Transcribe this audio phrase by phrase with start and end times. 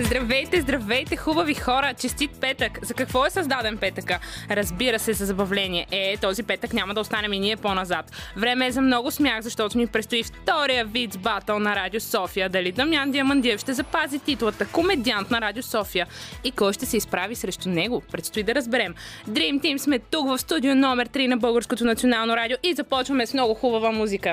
[0.00, 1.94] Здравейте, здравейте, хубави хора!
[1.94, 2.78] Честит петък!
[2.82, 4.18] За какво е създаден петъка?
[4.50, 5.86] Разбира се, за забавление.
[5.90, 8.12] Е, този петък няма да останем и ние по-назад.
[8.36, 12.48] Време е за много смях, защото ни предстои втория вид батъл на Радио София.
[12.48, 16.06] Дали Дамян Диамандиев ще запази титлата комедиант на Радио София
[16.44, 18.02] и кой ще се изправи срещу него?
[18.12, 18.94] Предстои да разберем.
[19.28, 23.34] Dream Team сме тук в студио номер 3 на Българското национално радио и започваме с
[23.34, 24.32] много хубава музика.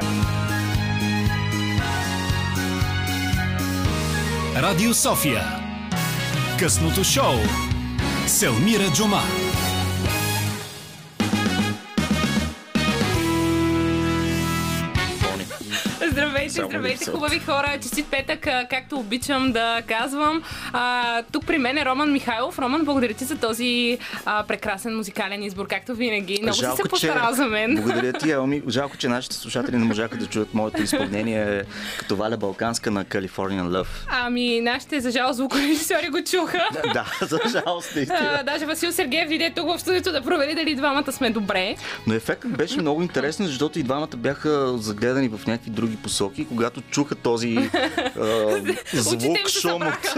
[4.55, 5.64] Радио София.
[6.59, 7.35] Късното шоу.
[8.27, 9.21] Селмира Джума.
[16.15, 17.77] Здравейте, Само здравейте, хубави хора.
[17.81, 20.43] Честит петък, както обичам да казвам.
[20.73, 22.59] А, тук при мен е Роман Михайлов.
[22.59, 26.39] Роман, благодаря ти за този а, прекрасен музикален избор, както винаги.
[26.41, 27.75] Много си се постарал за мен.
[27.75, 28.61] Благодаря ти, Елми.
[28.67, 31.63] Жалко, че нашите слушатели не можаха да чуят моето изпълнение
[31.99, 33.87] като Валя Балканска на Californian Love.
[34.07, 36.67] Ами, нашите, за жал, звукорежисьори го чуха.
[36.93, 38.43] Да, за жалост, А, наистина.
[38.45, 41.75] даже Васил Сергеев дойде тук в студиото да провери дали двамата сме добре.
[42.07, 46.47] Но ефектът беше много интересен, защото и двамата бяха загледани в някакви други посоки.
[46.47, 47.57] Когато чуха този
[48.19, 48.61] а,
[48.93, 50.15] звук, шум от,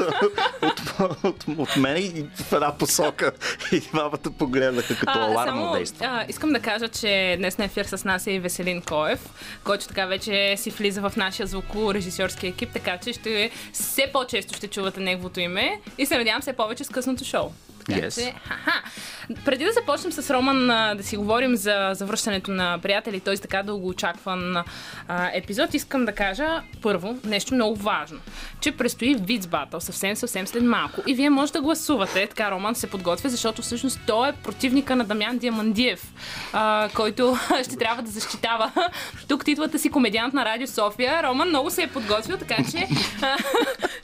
[0.61, 3.31] от, от, от мен и в една посока.
[3.71, 6.05] И двамата погледнаха като алармно само, действо.
[6.05, 9.19] а, искам да кажа, че днес на ефир с нас е и Веселин Коев,
[9.63, 14.67] който така вече си влиза в нашия звукорежисьорски екип, така че ще, все по-често ще
[14.67, 17.51] чувате неговото име и се надявам все повече с късното шоу.
[17.87, 18.23] Така Yes.
[18.23, 18.83] че, ха-ха.
[19.45, 23.37] Преди да започнем с Роман да си говорим за завръщането на приятели, т.е.
[23.37, 24.63] така дълго очакван а,
[25.33, 28.19] епизод, искам да кажа първо нещо много важно,
[28.61, 31.01] че предстои Виц Батъл съвсем, съвсем след малко.
[31.07, 35.03] И вие може да гласувате, така Роман се подготвя, защото всъщност той е противника на
[35.03, 36.13] Дамян Диамандиев,
[36.53, 38.71] а, който ще трябва да защитава
[39.27, 41.23] тук титлата си комедиант на Радио София.
[41.23, 42.87] Роман много се е подготвил, така че
[43.21, 43.37] а,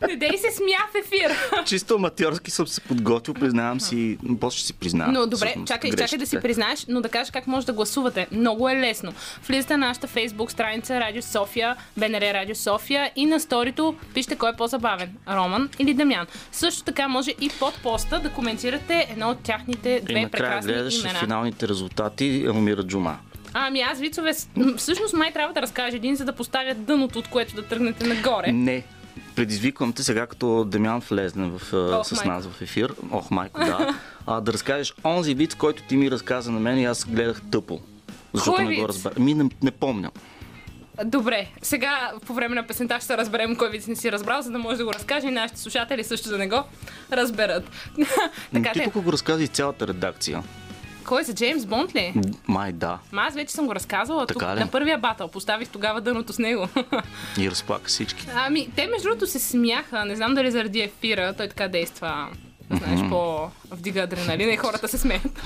[0.08, 1.38] не дей се смя в ефир.
[1.66, 5.14] Чисто аматьорски съм се подготвил, признавам си, после ще си признавам.
[5.14, 6.42] Но добре, всъщност, чакай, чакай да си грешките.
[6.42, 8.28] признаеш, но да кажеш как може да гласувате.
[8.32, 9.14] Много е лесно.
[9.48, 14.50] Влизате на нашата фейсбук страница Радио София, БНР Радио София и на сторито пишете кой
[14.50, 15.10] е по-забавен.
[15.30, 16.28] Роман или Дамян.
[16.52, 20.74] Също така може и под поста да коментирате едно от тяхните И две накрая прекрасни
[20.74, 21.20] гледаш имена.
[21.20, 23.18] финалните резултати, Елмира Джума.
[23.54, 24.32] Ами аз вицове,
[24.78, 28.52] всъщност май трябва да разкажа един, за да поставят дъното, от което да тръгнете нагоре.
[28.52, 28.84] Не.
[29.36, 32.28] Предизвиквам те сега, като Демян влезне в, Ох, с майко.
[32.30, 32.94] нас в ефир.
[33.12, 34.00] Ох, майко, да.
[34.28, 37.80] А, да разкажеш онзи вид, който ти ми разказа на мен и аз гледах тъпо.
[38.34, 38.90] Защото Кой не го виц?
[38.90, 39.18] разбрах.
[39.18, 40.12] Ми не, не помня.
[41.06, 44.58] Добре, сега по време на песента ще разберем кой вид не си разбрал, за да
[44.60, 46.64] може да го разкаже и нашите слушатели също да не го
[47.12, 47.64] разберат.
[48.54, 50.44] Така, ти те, тук го разказа и цялата редакция.
[51.04, 52.14] Кой е за Джеймс Бонд ли?
[52.48, 53.00] Май да.
[53.12, 54.60] Ма аз вече съм го разказвала тук Така ли?
[54.60, 55.28] на първия батъл.
[55.28, 56.68] Поставих тогава дъното с него.
[57.40, 58.28] И разплака всички.
[58.36, 60.06] ами, те между другото се смяха.
[60.06, 61.34] Не знам дали заради ефира.
[61.34, 62.28] Той така действа.
[62.72, 65.42] Знаеш, по-вдига адреналина и хората се смеят.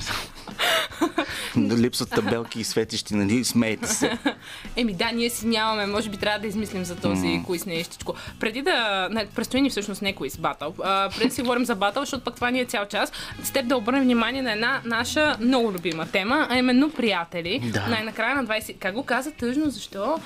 [1.56, 3.44] Липсват табелки и светещи, нали?
[3.44, 4.18] Смейте се.
[4.76, 5.86] Еми да, ние си нямаме.
[5.86, 7.44] Може би трябва да измислим за този mm.
[7.44, 8.14] куиз нещичко.
[8.40, 9.08] Преди да...
[9.10, 10.74] Не, предстои ни всъщност не куиз, батъл.
[10.82, 13.12] А, преди да си говорим за батъл, защото пък това ни е цял час,
[13.42, 17.70] с теб да обърнем внимание на една наша много любима тема, а именно приятели.
[17.72, 17.86] Да.
[17.86, 18.78] Най-накрая на 20...
[18.78, 19.70] Как го каза тъжно?
[19.70, 20.20] Защо?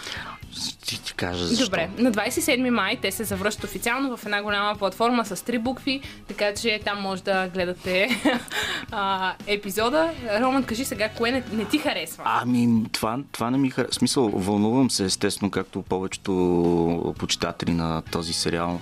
[0.53, 1.65] Ще ти кажа защо.
[1.65, 6.01] Добре, на 27 май те се завръщат официално в една голяма платформа с три букви,
[6.29, 8.09] така че там може да гледате
[8.91, 10.11] а, епизода.
[10.41, 12.25] Роман, кажи сега, кое не, не ти харесва?
[12.27, 13.95] Ами, това, това не ми харесва.
[13.95, 18.81] Смисъл, вълнувам се, естествено, както повечето почитатели на този сериал,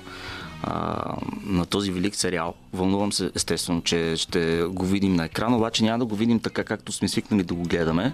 [0.62, 0.97] а,
[1.43, 2.55] на този велик сериал.
[2.72, 6.65] Вълнувам се, естествено, че ще го видим на екран, обаче няма да го видим така,
[6.65, 8.12] както сме свикнали да го гледаме.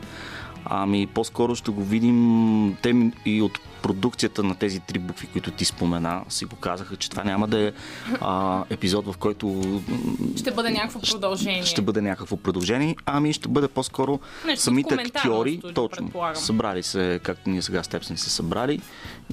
[0.65, 5.65] Ами, по-скоро ще го видим те и от продукцията на тези три букви, които ти
[5.65, 7.73] спомена, си го казаха, че това няма да е
[8.21, 9.63] а, епизод, в който
[10.37, 11.63] Ще бъде някакво продължение.
[11.63, 17.51] ще бъде някакво продължение, ами ще бъде по-скоро Нещо самите актьори, точно, събрали се, както
[17.51, 18.81] ние сега с теб сме се събрали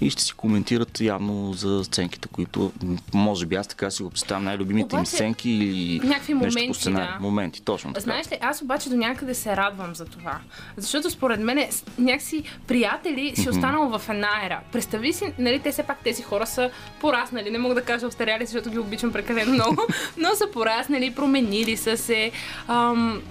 [0.02, 2.72] и ще си коментират явно за сценките, които
[3.14, 6.74] може би аз така си го представям най-любимите им сценки или някакви нещо моменти, по
[6.74, 7.14] сценарий.
[7.14, 7.20] да.
[7.20, 8.04] Моменти, точно така.
[8.04, 10.38] Знаеш ли, аз обаче до някъде се радвам за това.
[10.78, 14.60] Защото според мен някакси приятели си останало в една ера.
[14.72, 16.70] Представи си, нали, те все пак тези хора са
[17.02, 17.52] пораснали.
[17.52, 19.82] Не мога да кажа остаряли, защото ги обичам прекалено много,
[20.18, 22.32] но са пораснали, променили са се.
[22.68, 23.22] Ам,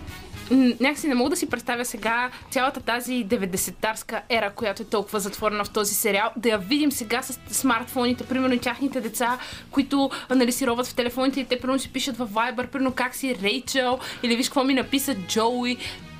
[0.81, 5.65] някакси не мога да си представя сега цялата тази 90-тарска ера, която е толкова затворена
[5.65, 9.39] в този сериал, да я видим сега с смартфоните, примерно и тяхните деца,
[9.71, 13.37] които нали, роват в телефоните и те примерно си пишат в Viber, примерно как си
[13.43, 15.77] Рейчел, или виж какво ми написа Джоуи.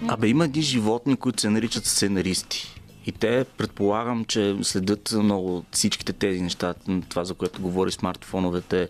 [0.09, 2.72] Абе, има едни животни, които се наричат сценаристи.
[3.07, 6.75] И те предполагам, че следят много всичките тези неща,
[7.09, 8.89] това за което говори смартфоновете,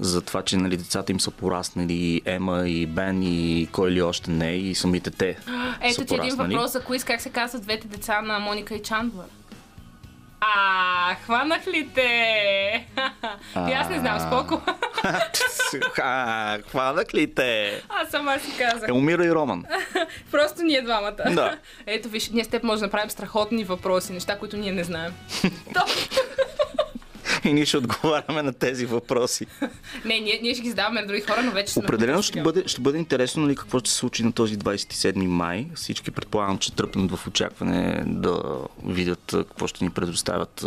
[0.00, 4.30] за това, че нали, децата им са пораснали, Ема и Бен и кой ли още
[4.30, 5.38] не, и самите те.
[5.80, 9.26] Ето ти един въпрос за коиз, как се казват двете деца на Моника и Чандлър.
[10.44, 12.86] А, хванах ли те?
[13.68, 14.60] И аз не знам, споко.
[16.02, 17.82] А, хванах ли те?
[17.88, 18.88] Аз сама си казах.
[18.88, 19.64] Елмира и Роман.
[20.30, 21.12] Просто ние двамата.
[21.30, 21.58] Да.
[21.86, 25.14] Ето виж, ние с теб може да направим страхотни въпроси, неща, които ние не знаем.
[27.44, 29.46] И ние ще отговаряме на тези въпроси.
[30.04, 32.62] не, ние, ние ще ги задаваме на други хора, но вече сме Определено ще бъде,
[32.66, 35.66] ще бъде интересно нали, какво ще се случи на този 27 май.
[35.74, 38.42] Всички предполагам, че тръпнат в очакване да
[38.84, 40.66] видят какво ще ни предоставят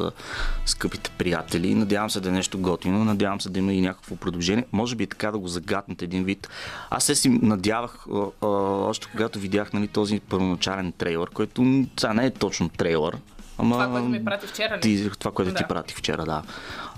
[0.65, 1.75] скъпите приятели.
[1.75, 4.65] Надявам се да е нещо готино, надявам се да има и някакво предложение.
[4.71, 6.49] Може би и така да го загатнат един вид.
[6.89, 8.05] Аз се си надявах,
[8.41, 13.17] още когато видях нали, този първоначален трейлър, който сега не е точно трейлър.
[13.57, 14.81] Ама, Това, което ми прати вчера, ли?
[14.81, 15.67] ти, това, което ти Да.
[15.67, 16.43] пратих вчера, да.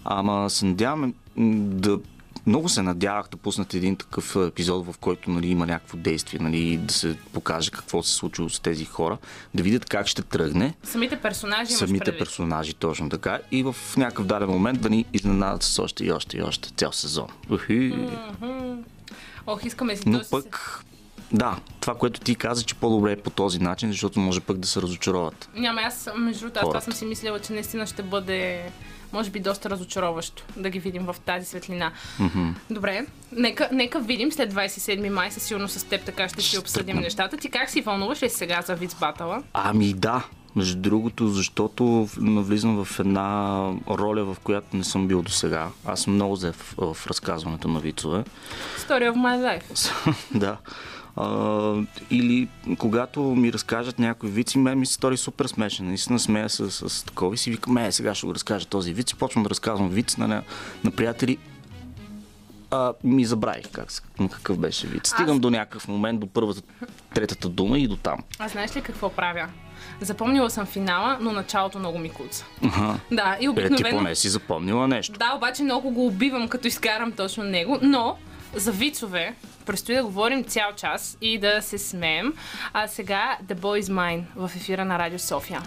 [0.06, 1.14] Ама се надяваме м,
[1.60, 2.00] да
[2.46, 6.78] много се надявах да пуснат един такъв епизод, в който нали, има някакво действие, нали,
[6.78, 9.18] да се покаже какво се случило с тези хора,
[9.54, 14.50] да видят как ще тръгне Самите персонажи самите персонажи точно така и в някакъв даден
[14.50, 17.28] момент да ни изненадат с още и още и още цял сезон.
[17.50, 17.94] Ухи.
[19.48, 20.84] Ох, искаме си Но този- пък,
[21.32, 24.68] да, това, което ти каза, че по-добре е по този начин, защото може пък да
[24.68, 25.50] се разочароват.
[25.56, 28.72] Няма, аз между другото, аз това съм си мислила, че наистина ще бъде
[29.14, 31.92] може би доста разочароващо да ги видим в тази светлина.
[32.20, 32.50] Мгм.
[32.70, 36.98] Добре, нека, нека видим след 27 май, със сигурно с теб така ще си обсъдим
[36.98, 37.38] нещата.
[37.38, 39.44] Ти как си вълнуваш ли сега за Виц Батъла?
[39.54, 40.26] Ами да,
[40.56, 43.58] между другото, защото навлизам в една
[43.90, 45.70] роля, в която не съм бил до сега.
[45.86, 48.24] Аз съм много зев в разказването на вицове.
[48.78, 50.16] Story of my life.
[50.40, 50.58] да.
[51.18, 51.74] А,
[52.12, 52.48] или
[52.78, 55.88] когато ми разкажат някой виц и мен ми се стори супер смешен.
[55.88, 58.94] Наистина смея с, с, с такова и си викам, е, сега ще го разкажа този
[58.94, 59.12] виц.
[59.12, 60.44] И почвам да разказвам виц на,
[60.84, 61.38] на приятели.
[62.72, 63.88] А, ми забравих как,
[64.20, 65.10] на какъв беше виц.
[65.10, 66.62] Стигам до някакъв момент, до първата,
[67.14, 68.20] третата дума и до там.
[68.40, 69.48] А знаеш ли какво правя?
[70.02, 72.46] Запомнила съм финала, но началото много ми куца.
[72.64, 72.96] Ага.
[73.12, 73.98] Да, и Е, ти обикновено...
[73.98, 75.20] поне си запомнила нещо.
[75.20, 78.18] Да, обаче много го убивам, като изкарам точно него, но
[78.56, 79.36] за вицове
[79.68, 82.34] предстои да говорим цял час и да се смеем.
[82.74, 85.62] А сега The Boy Mine в ефира на Радио София.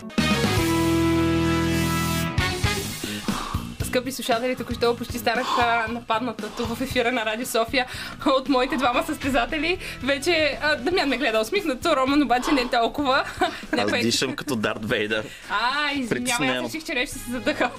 [3.91, 5.47] Скъпи слушатели, току-що почти станах
[5.89, 7.87] нападната тук в ефира на Радио София
[8.27, 9.79] от моите двама състезатели.
[10.03, 13.25] Вече а, Дамян ме гледа усмихнато, Роман обаче не толкова.
[13.41, 15.25] Аз Някой- дишам като Дарт Вейдър.
[15.51, 17.71] А, извинявай, аз реших, че си се задъхал.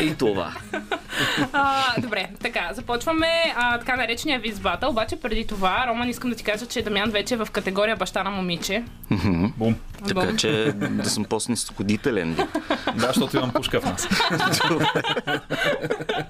[0.00, 0.52] И това.
[1.52, 6.36] А, добре, така, започваме а, така наречения виз батъл, обаче преди това, Роман, искам да
[6.36, 8.84] ти кажа, че Дамян вече е в категория баща на момиче.
[9.56, 9.74] Бум.
[10.08, 12.36] Така че да съм по-снисходителен.
[12.94, 14.08] Да, защото имам пушка в нас.
[15.34, 16.24] ハハハ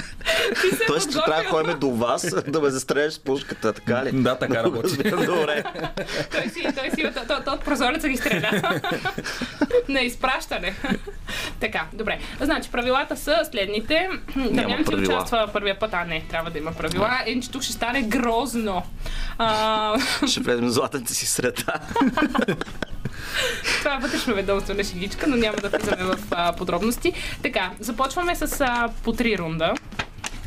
[0.00, 0.02] ハ!
[0.86, 1.22] Тоест, че подготвил.
[1.22, 4.10] трябва да ходим до вас да ме застреляш с пушката, така ли?
[4.12, 4.96] Да, така работи.
[4.96, 5.64] Добре.
[6.30, 8.80] Той си, той си, той, той, той от прозореца ги стреля.
[9.88, 10.74] на изпращане.
[11.60, 12.18] така, добре.
[12.40, 14.08] Значи, правилата са следните.
[14.36, 15.16] Дамян ти правила.
[15.16, 17.10] участва първия път, а не, трябва да има правила.
[17.26, 18.82] Иначе тук ще стане грозно.
[19.38, 19.98] А,
[20.28, 21.74] Ще влезем златната си среда.
[23.78, 27.12] Това е вътрешно ведомствена шегичка, но няма да влизаме в а, подробности.
[27.42, 29.74] Така, започваме с а, по три рунда.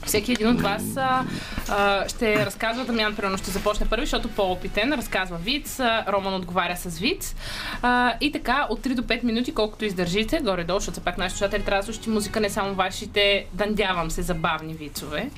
[0.06, 1.26] Всеки един от вас а,
[1.69, 6.78] а, ще разказва, Дамян примерно ще започне първи, защото по-опитен, разказва виц, а, Роман отговаря
[6.78, 7.35] с виц.
[7.81, 11.64] А, и така, от 3 до 5 минути, колкото издържите, горе-долу, защото пак нашите слушатели
[11.64, 15.30] трябва да слушат и музика, не само вашите, надявам се, забавни вицове.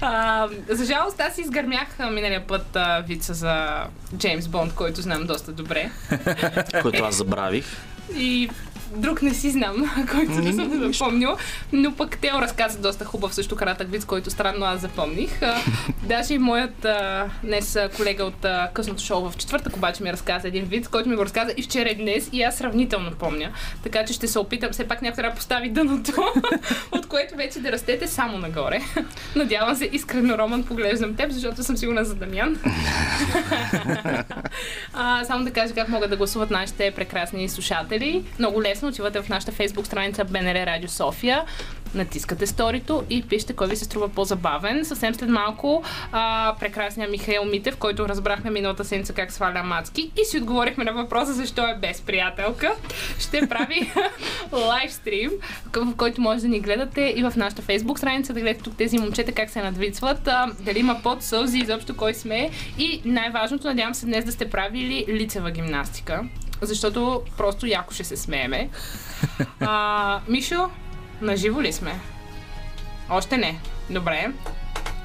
[0.00, 3.84] А, за жалост, аз изгърмях миналия път а, вица за
[4.16, 5.90] Джеймс Бонд, който знам доста добре.
[6.82, 7.64] Който аз забравих.
[8.16, 8.50] И
[8.96, 11.36] друг не си знам, който не съм запомнил.
[11.72, 15.40] Но пък Тео разказа доста хубав, също кратък виц, който странно аз запомних.
[16.02, 20.48] Даже и моят а, днес колега от а, късното шоу в четвъртък обаче ми разказа
[20.48, 23.50] един виц, който ми го разказа и вчера и днес и аз сравнително помня.
[23.82, 26.12] Така че ще се опитам, все пак някой трябва да постави дъното,
[26.92, 28.80] от което вече да растете само нагоре.
[29.36, 32.58] Надявам се, искрено, Роман, поглеждам теб, защото съм сигурна за Дамян.
[34.94, 38.24] А, само да кажа как могат да гласуват нашите прекрасни слушатели.
[38.38, 41.44] Много лесно отивате в нашата фейсбук страница БНР Радио София.
[41.94, 44.84] натискате сторито и пишете кой ви се струва по-забавен.
[44.84, 45.82] Съвсем след малко
[46.12, 50.92] а, прекрасният Михаил Митев, който разбрахме миналата седмица как сваля мацки и си отговорихме на
[50.92, 52.74] въпроса защо е без приятелка,
[53.18, 53.92] ще прави
[54.52, 55.30] лайвстрим,
[55.76, 58.98] в който може да ни гледате и в нашата фейсбук страница, да гледате тук тези
[58.98, 63.94] момчета как се надвицват, а, дали има под сълзи, изобщо кой сме и най-важното, надявам
[63.94, 66.24] се днес да сте правили лицева гимнастика,
[66.62, 68.68] защото просто яко ще се смееме.
[69.60, 70.70] А, Мишо,
[71.20, 72.00] наживо ли сме?
[73.10, 73.58] Още не.
[73.90, 74.32] Добре.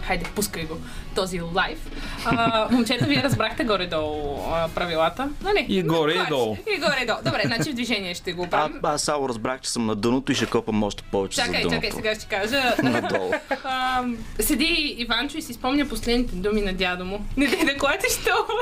[0.08, 0.78] Хайде, пускай го
[1.16, 1.80] този лайв.
[2.26, 5.66] А, момчета, вие разбрахте горе-долу а, правилата, нали?
[5.70, 6.58] И горе, и Значи, долу.
[6.76, 7.20] И горе-долу.
[7.26, 8.80] Добре, значи в движение ще го А, правим.
[8.84, 11.76] аз само разбрах, че съм на дъното и ще копам още повече за Чакай, дъното.
[11.76, 12.76] чакай, сега ще кажа.
[12.84, 13.32] Надолу.
[13.64, 14.04] А,
[14.40, 17.26] седи Иванчо и си спомня последните думи на дядо му.
[17.38, 18.62] Не дай да клатиш толкова.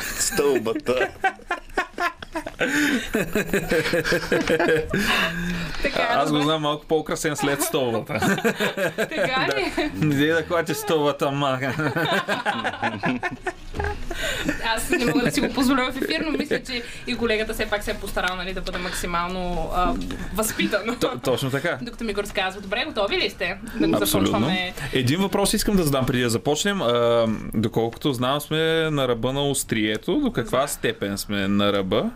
[0.00, 1.08] Стълбата.
[5.82, 8.38] Така, Аз го знам малко по-украсен след столбата.
[8.96, 9.90] Така ли?
[9.94, 11.92] Не дай да клати столбата, мага.
[14.74, 17.66] Аз не мога да си го позволя в ефир, но мисля, че и колегата все
[17.66, 19.94] пак се е постарал нали, да бъде максимално а,
[20.34, 20.96] възпитан.
[21.00, 21.78] Т- Точно така.
[21.82, 22.60] Докато ми го разказва.
[22.60, 23.58] Добре, готови ли сте?
[23.80, 24.72] Да го започваме.
[24.92, 26.82] Един въпрос искам да задам преди да започнем.
[26.82, 30.20] А, доколкото знам, сме на ръба на острието.
[30.20, 32.10] До каква степен сме на ръба?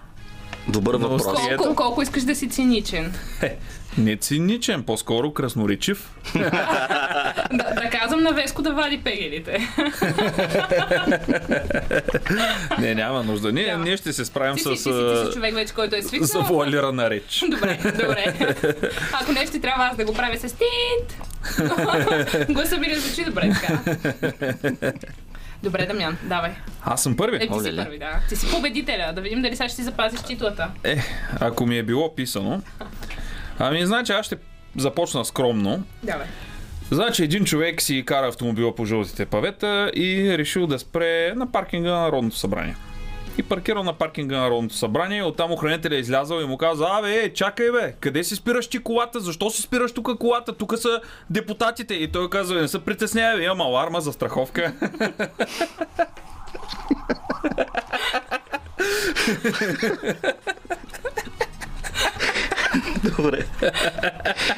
[0.69, 1.23] Добър Но въпрос.
[1.57, 3.15] Колко, колко искаш да си циничен?
[3.43, 3.57] Е,
[3.99, 6.11] не циничен, по-скоро красноречив.
[7.53, 9.59] Да, да казвам на Веско да вади пегелите.
[12.79, 13.53] Не, няма нужда.
[13.53, 13.85] Ние, Няма.
[13.85, 16.27] ние ще се справим Ти с, ти, си, ти си човек вече, който е свикнал.
[16.27, 17.45] завуалирана реч.
[17.51, 18.35] Добре, добре.
[19.13, 21.21] Ако нещо ти трябва аз да го правя с тинт.
[22.49, 23.79] Гласа ми не звучи добре така.
[25.65, 26.51] Добре, Дамян, давай.
[26.83, 27.37] Аз съм първи.
[27.37, 28.21] Е, ти си първи, да.
[28.29, 29.13] Ти си победителя.
[29.15, 30.71] Да видим дали сега ще си запазиш титлата.
[30.85, 30.97] Е,
[31.41, 32.63] ако ми е било писано.
[33.59, 34.37] Ами, значи аз ще
[34.77, 35.83] започна скромно.
[36.03, 36.27] Давай.
[36.91, 41.91] Значи един човек си кара автомобила по жълтите павета и решил да спре на паркинга
[41.91, 42.77] на Народното събрание.
[43.39, 47.15] И паркирал на паркинга на Народното събрание, оттам охранителя е излязал и му каза, абе,
[47.15, 49.21] е, чакай бе, къде си спираш ти колата?
[49.21, 50.53] Защо си спираш тук колата?
[50.53, 51.01] Тук са
[51.31, 51.95] депутатите.
[51.95, 54.73] И той казва, не се притеснявай, имам аларма за страховка.
[63.17, 63.47] Добре.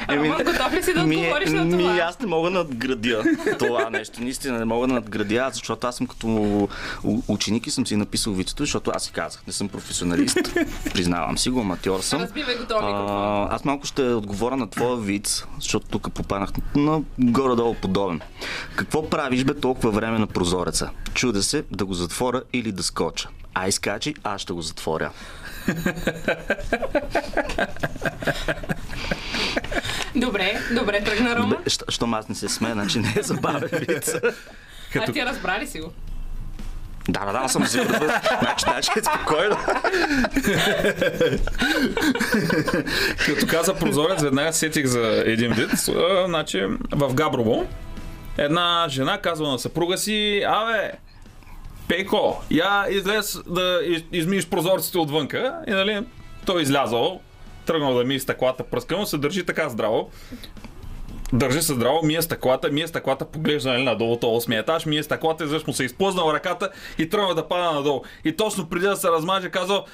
[0.09, 1.97] Еми, Ама, готов ли си да ми, отговориш на ми, това?
[1.97, 3.23] аз не мога да надградя
[3.59, 4.21] това нещо.
[4.21, 6.69] Наистина не мога да надградя, защото аз съм като
[7.27, 10.37] ученик и съм си написал вицето, защото аз си казах, не съм професионалист.
[10.93, 12.21] Признавам си го, аматьор съм.
[12.21, 12.63] Разбивай го.
[12.73, 18.21] А, аз малко ще отговоря на твоя виц, защото тук попаднах на горе-долу подобен.
[18.75, 20.89] Какво правиш бе толкова време на прозореца?
[21.13, 23.29] Чуда се да го затворя или да скоча.
[23.53, 25.11] Ай скачи, аз ще го затворя.
[30.15, 31.55] Добре, добре, тръгна Рома.
[31.55, 34.13] Бе, щ- Щом аз не се смея, значи не е забавен виц.
[34.95, 35.91] А ти разбрали си го?
[37.09, 38.09] Да, да, да, съм сигурен.
[38.41, 39.57] Значи, значи, спокойно.
[43.25, 45.69] Като каза прозорец, веднага се сетих за един вид.
[46.25, 47.67] Значи, в Габрово
[48.37, 50.91] една жена казва на съпруга си, абе,
[51.87, 55.59] Пейко, я излез да из- измиеш прозорците отвънка.
[55.67, 55.99] И нали,
[56.45, 57.21] той излязъл,
[57.65, 60.09] тръгнал да мие стъклата, пръска му, се държи така здраво.
[61.33, 65.43] Държи се здраво, мие стъклата, мие стъклата, поглежда нали, надолу този осмия етаж, мие стъклата,
[65.43, 68.01] изведнъж му се изплъзнал ръката и тръгва да пада надолу.
[68.25, 69.85] И точно преди да се размаже, казал,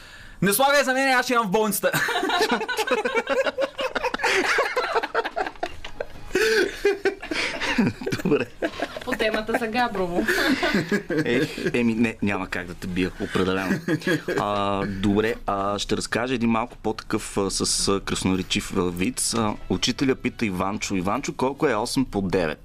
[0.41, 1.91] не слагай за мен, аз ще имам в болницата.
[8.23, 8.45] Добре.
[9.05, 10.25] По темата за Габрово.
[11.25, 11.41] Е,
[11.73, 13.79] еми, не, няма как да те бия, определено.
[14.39, 18.73] А, добре, а, ще разкажа един малко по-такъв а, с а, красноречив.
[18.77, 20.95] А, учителя пита Иванчо.
[20.95, 22.57] Иванчо, колко е 8 по 9?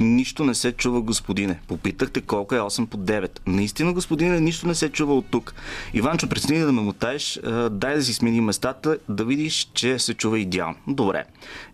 [0.00, 1.60] Нищо не се чува, господине.
[1.68, 3.40] Попитахте колко е 8 по 9.
[3.46, 5.54] Наистина, господине, нищо не се чува от тук.
[5.94, 10.14] Иванчо, прецени да ме мутаеш, а, дай да си смени местата, да видиш, че се
[10.14, 10.76] чува идеално.
[10.88, 11.24] Добре.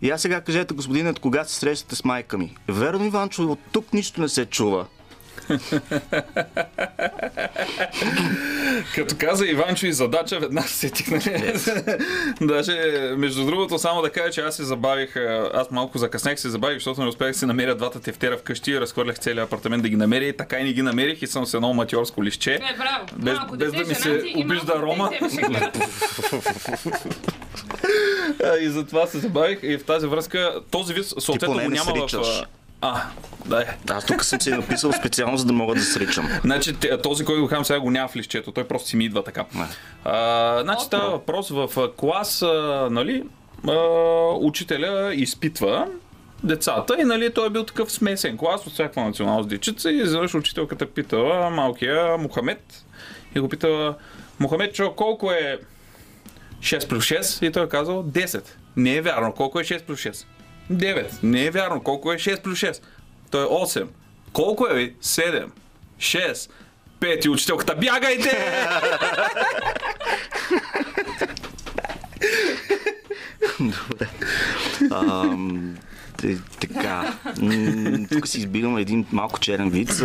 [0.01, 2.57] И аз сега кажете, господине, от кога се срещате с майка ми?
[2.67, 4.85] Верно, Иванчо, от тук нищо не се чува.
[8.95, 11.07] Като каза Иванчо и задача, веднага се сетих.
[11.07, 11.53] Нали?
[12.41, 12.73] Даже,
[13.17, 15.15] между другото, само да кажа, че аз се забавих,
[15.53, 19.19] аз малко закъснях се забавих, защото не успях да си намеря двата тефтера вкъщи, разхвърлях
[19.19, 21.73] целият апартамент да ги намеря и така и не ги намерих и съм с едно
[21.73, 22.53] матьорско лище.
[22.53, 23.05] Е, браво.
[23.15, 25.11] Без- малко без да ми жена се и обижда Рома.
[28.61, 32.43] и затова се забавих и в тази връзка този вид съответно го няма в...
[32.81, 33.01] А,
[33.45, 33.65] да е.
[33.89, 36.29] Аз тук съм си написал специално, за да мога да сричам.
[36.43, 39.23] Значи този, който го хам сега го няма в лището, той просто си ми идва
[39.23, 39.45] така.
[39.55, 39.67] Не.
[40.05, 43.23] А, значи става въпрос в клас, а, нали,
[43.67, 43.73] а,
[44.39, 45.87] учителя изпитва
[46.43, 50.35] децата и нали, той е бил такъв смесен клас от всякаква националност дечица и изведнъж
[50.35, 52.85] учителката питала малкия Мохамед
[53.35, 53.95] и го питала
[54.39, 55.59] Мохамед, чо, колко е
[56.59, 57.47] 6 плюс 6?
[57.47, 58.43] И той е казал 10.
[58.77, 59.33] Не е вярно.
[59.33, 60.25] Колко е 6 плюс 6?
[60.71, 61.23] 9.
[61.23, 61.83] Не е вярно.
[61.83, 62.81] Колко е 6 плюс 6?
[63.31, 63.87] Той е 8.
[64.33, 64.95] Колко е ви?
[65.03, 65.45] 7.
[65.99, 66.49] 6.
[66.99, 67.25] 5.
[67.25, 68.53] И учителката бягайте!
[73.59, 74.07] Добре.
[74.91, 75.77] Ам,
[76.59, 77.13] така.
[78.11, 80.01] Тук си избирам един малко черен вид.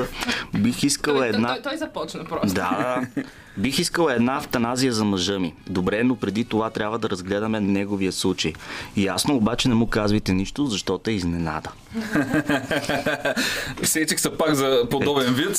[0.55, 1.49] Бих искала Той, една...
[1.49, 2.55] той, той започна просто.
[2.55, 3.23] Да, да.
[3.59, 5.55] Бих искала една автаназия за мъжа ми.
[5.69, 8.53] Добре, но преди това трябва да разгледаме неговия случай.
[8.97, 11.71] Ясно, обаче не му казвайте нищо, защото е изненада.
[13.83, 15.57] Сетих се пак за подобен вид.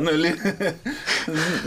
[0.00, 0.34] Нали?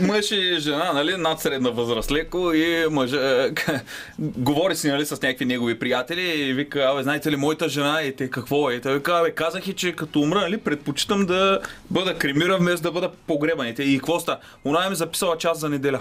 [0.00, 1.16] Мъж и жена, нали?
[1.16, 3.50] Над средна възраст леко и мъжа
[4.18, 8.16] говори си нали, с някакви негови приятели и вика, абе, знаете ли, моята жена и
[8.16, 8.74] те какво е?
[8.74, 11.60] И той вика, абе, казах и, че като умра, нали, предпочитам да
[11.90, 13.66] бъда кремиран вместо да бъда погребан.
[13.66, 14.38] И те, какво ста?
[14.64, 15.98] Она ми записала час за неделя.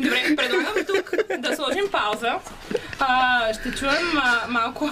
[0.00, 2.32] Добре, предлагам тук да сложим пауза.
[2.98, 4.90] А, ще чуем а, малко...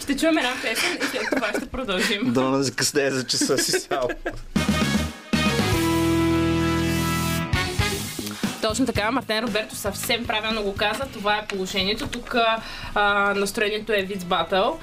[0.00, 2.32] ще чуем една песен и след това ще продължим.
[2.32, 4.08] Да не закъснее за часа си сял.
[8.62, 11.04] Точно така, Мартен Роберто съвсем правилно го каза.
[11.12, 12.06] Това е положението.
[12.06, 12.36] Тук
[12.94, 14.78] а, настроението е виц батъл.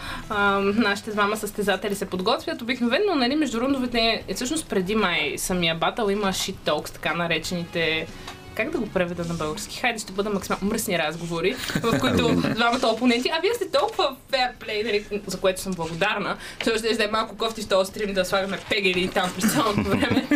[0.61, 2.61] Нашите двама състезатели се подготвят.
[2.61, 8.07] Обикновено, нали, между рундовете, е, всъщност преди май самия батъл има shit talks, така наречените
[8.55, 9.79] как да го преведа на български?
[9.79, 14.83] Хайде, ще бъда максимално мръсни разговори, в които двамата опоненти, а вие сте толкова ферплей,
[14.83, 16.37] нали, за което съм благодарна.
[16.63, 19.83] Той ще да е малко кофти в този стрим да слагаме пегели там през цялото
[19.83, 20.27] време.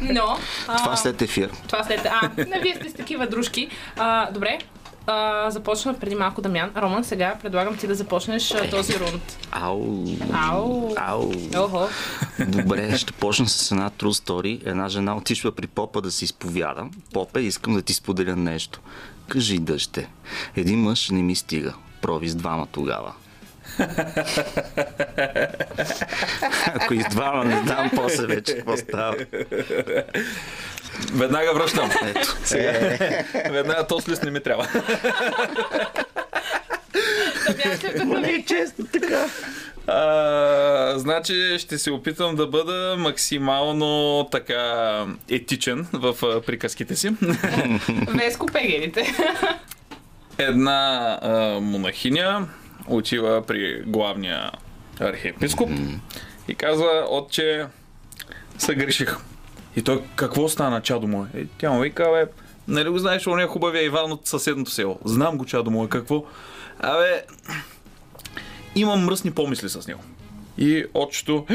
[0.00, 0.38] Но...
[0.68, 1.50] а, Това след ефир.
[1.66, 2.06] това след...
[2.06, 3.68] А, не, вие сте с такива дружки.
[3.96, 4.58] А, добре.
[5.06, 6.70] А, започна преди малко Дамян.
[6.76, 9.38] Роман, сега предлагам ти да започнеш а, този рунд.
[9.50, 10.04] Ау.
[10.32, 10.94] Ау.
[10.96, 11.32] Ау.
[11.56, 11.88] Охо.
[12.48, 14.60] Добре, ще почна с една true story.
[14.66, 16.86] Една жена отишва при попа да се изповяда.
[17.12, 18.80] Попе, искам да ти споделя нещо.
[19.28, 20.08] Кажи, дъще.
[20.56, 21.74] Един мъж не ми стига.
[22.02, 23.12] Проби с двама тогава.
[26.66, 29.16] Ако и с двама не знам после вече какво става.
[31.12, 31.90] Веднага връщам.
[32.04, 32.36] Ето.
[33.52, 34.68] Веднага този лист не ми трябва.
[37.46, 38.44] Дамян ще вдъхнови.
[38.48, 39.26] често така.
[39.86, 47.10] А, значи ще се опитам да бъда максимално така етичен в а, приказките си.
[48.08, 49.14] Веско пегелите.
[50.38, 52.48] Една а, монахиня
[52.88, 54.50] отива при главния
[55.00, 55.70] архиепископ
[56.48, 57.66] и казва, отче,
[58.58, 59.16] съгреших.
[59.76, 61.26] И той, какво стана, чадо му?
[61.36, 62.26] И тя му вика, бе,
[62.68, 64.98] нали го знаеш, он е хубавия Иван от съседното село.
[65.04, 66.24] Знам го, чадо му, какво?
[66.80, 67.24] Абе,
[68.74, 70.00] имам мръсни помисли с него.
[70.58, 71.46] И отчето,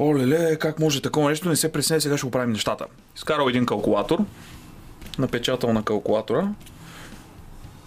[0.00, 2.86] оле-ле, как може такова нещо, не се пресне, сега ще оправим нещата.
[3.16, 4.18] Изкарал един калкулатор,
[5.18, 6.48] напечатал на калкулатора,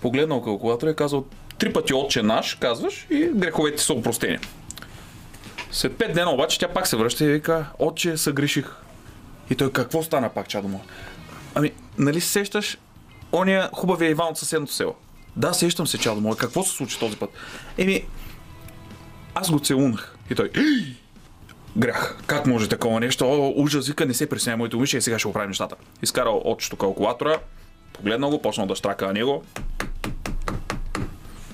[0.01, 1.25] погледнал калкулатора и казал
[1.57, 4.38] три пъти отче наш, казваш, и греховете са опростени.
[5.71, 8.84] След пет дена обаче тя пак се връща и вика, отче, съгреших.
[9.49, 10.81] И той, какво стана пак, чадо му?
[11.55, 12.77] Ами, нали се сещаш
[13.31, 14.95] ония хубавия Иван от съседното село?
[15.36, 16.36] Да, сещам се, чадо му.
[16.36, 17.29] Какво се случи този път?
[17.77, 18.05] Еми,
[19.36, 20.15] аз го целунах.
[20.29, 20.95] И той, «Ей,
[21.77, 22.17] грях.
[22.27, 23.25] Как може такова нещо?
[23.25, 25.75] О, ужас, вика, не се пресня моето умише и сега ще оправим нещата.
[26.01, 27.39] Изкарал отчето калкулатора,
[27.93, 29.43] погледнал го, почнал да штрака на него.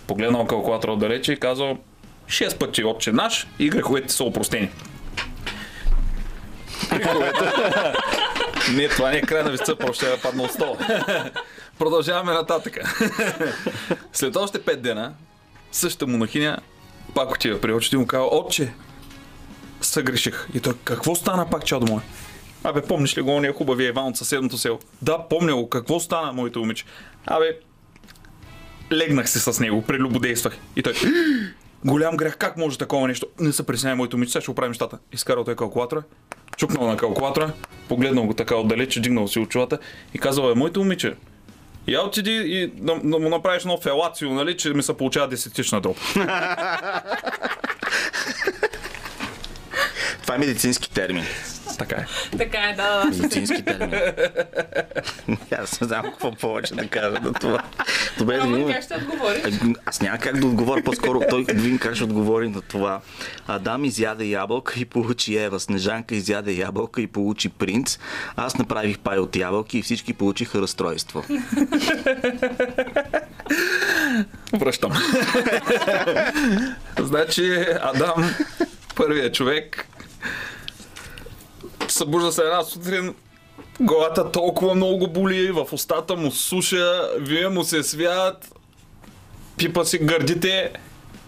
[0.08, 1.78] Погледнал калкулатора отдалече и казал,
[2.28, 4.70] 6 пъти отче наш и греховете са опростени.
[8.74, 10.78] Не, това не е край на веста, просто ще падна от стола.
[11.80, 12.78] Продължаваме нататък.
[14.14, 15.14] След още 5 дена,
[15.72, 16.58] същата монахиня
[17.16, 18.74] пак отива при очите и му казва, отче,
[19.82, 20.48] съгреших.
[20.54, 22.02] И той, какво стана пак, чадо мое?
[22.64, 24.80] Абе, помниш ли го ония хубавия Иван от съседното село?
[25.02, 25.70] Да, помня го.
[25.70, 26.86] Какво стана, моето момиче?
[27.26, 27.58] Абе,
[28.92, 30.58] легнах се с него, прелюбодействах.
[30.76, 30.94] И той,
[31.86, 33.28] голям грех, как може такова нещо?
[33.40, 34.98] Не се присняй, моето момиче, сега ще оправим нещата.
[35.12, 36.02] Изкарал той калкулатора,
[36.58, 37.52] чукнал на калкулатора,
[37.90, 39.78] погледнал го така отдалече, дигнал си очилата
[40.14, 41.14] и казал, е, моето момиче,
[41.88, 45.82] я отиди и да, да му направиш едно фелацио, нали, че ми се получава десетична
[45.82, 45.98] дроп.
[50.32, 51.24] Това е медицински термин.
[51.78, 52.06] Така е.
[52.38, 54.02] Така е, да, Медицински термин.
[55.62, 57.64] Аз не знам какво повече да кажа на това.
[58.18, 58.82] Добре, да видим.
[58.82, 59.42] ще отговори?
[59.46, 59.52] А,
[59.86, 63.02] Аз няма как да отговоря, по-скоро той да видим как ще отговори на това.
[63.48, 65.60] Адам изяде ябълка и получи Ева.
[65.60, 68.00] Снежанка изяде ябълка и получи принц.
[68.36, 71.24] Аз направих пай от ябълки и всички получиха разстройство.
[74.54, 74.92] Връщам.
[77.00, 78.36] значи, Адам,
[78.96, 79.88] първият човек,
[81.88, 83.16] събужда се една сутрин,
[83.80, 88.54] главата толкова много го боли, в устата му суша, вие му се свят,
[89.58, 90.72] пипа си гърдите,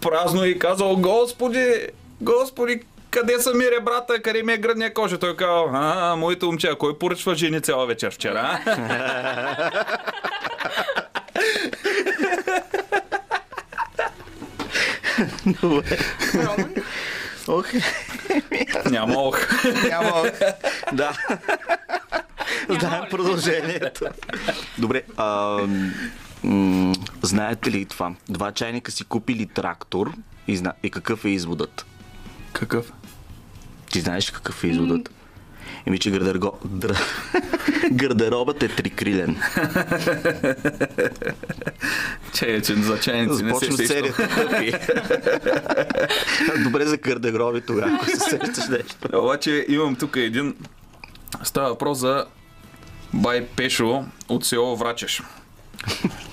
[0.00, 1.86] празно и казал, Господи,
[2.20, 2.80] Господи,
[3.10, 5.18] къде са ми ребрата, къде ми е гръдния кожа?
[5.18, 8.60] Той казал, а, моите момче, кой поръчва жени цяла вечер вчера?
[16.34, 16.73] Роман?
[17.48, 17.66] Ох,
[18.90, 19.38] Няма ох.
[19.84, 20.24] няма.
[20.92, 21.18] Да.
[22.68, 24.04] Няма Знаем продължението.
[24.78, 25.58] Добре, а,
[26.42, 28.14] м- знаете ли това?
[28.28, 30.12] Два чайника си купили трактор
[30.48, 30.72] и, зна...
[30.82, 31.86] и какъв е изводът?
[32.52, 32.92] Какъв?
[33.90, 35.10] Ти знаеш какъв е изводът?
[35.86, 36.58] Еми, че гардерго...
[36.64, 36.96] др...
[37.90, 39.36] гардеробът е трикрилен.
[42.34, 44.28] Че, че за чайници не се серията.
[44.28, 44.72] Тъпи.
[46.64, 49.08] Добре за гардероби тогава, ако се сещаш нещо.
[49.12, 50.54] Обаче имам тук един...
[51.42, 52.26] Става въпрос за
[53.12, 55.22] бай Пешо от село Врачеш,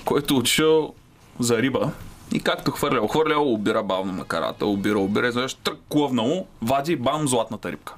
[0.04, 0.94] който отишъл
[1.40, 1.92] за риба
[2.32, 7.72] и както хвърлял, хвърлял, обира бавно макарата, обира, обира, знаеш, трък клъвнало, вади бам златната
[7.72, 7.94] рибка.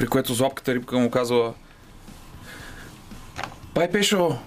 [0.00, 1.54] При което златката рибка му казва
[3.74, 4.38] Бай Пешо,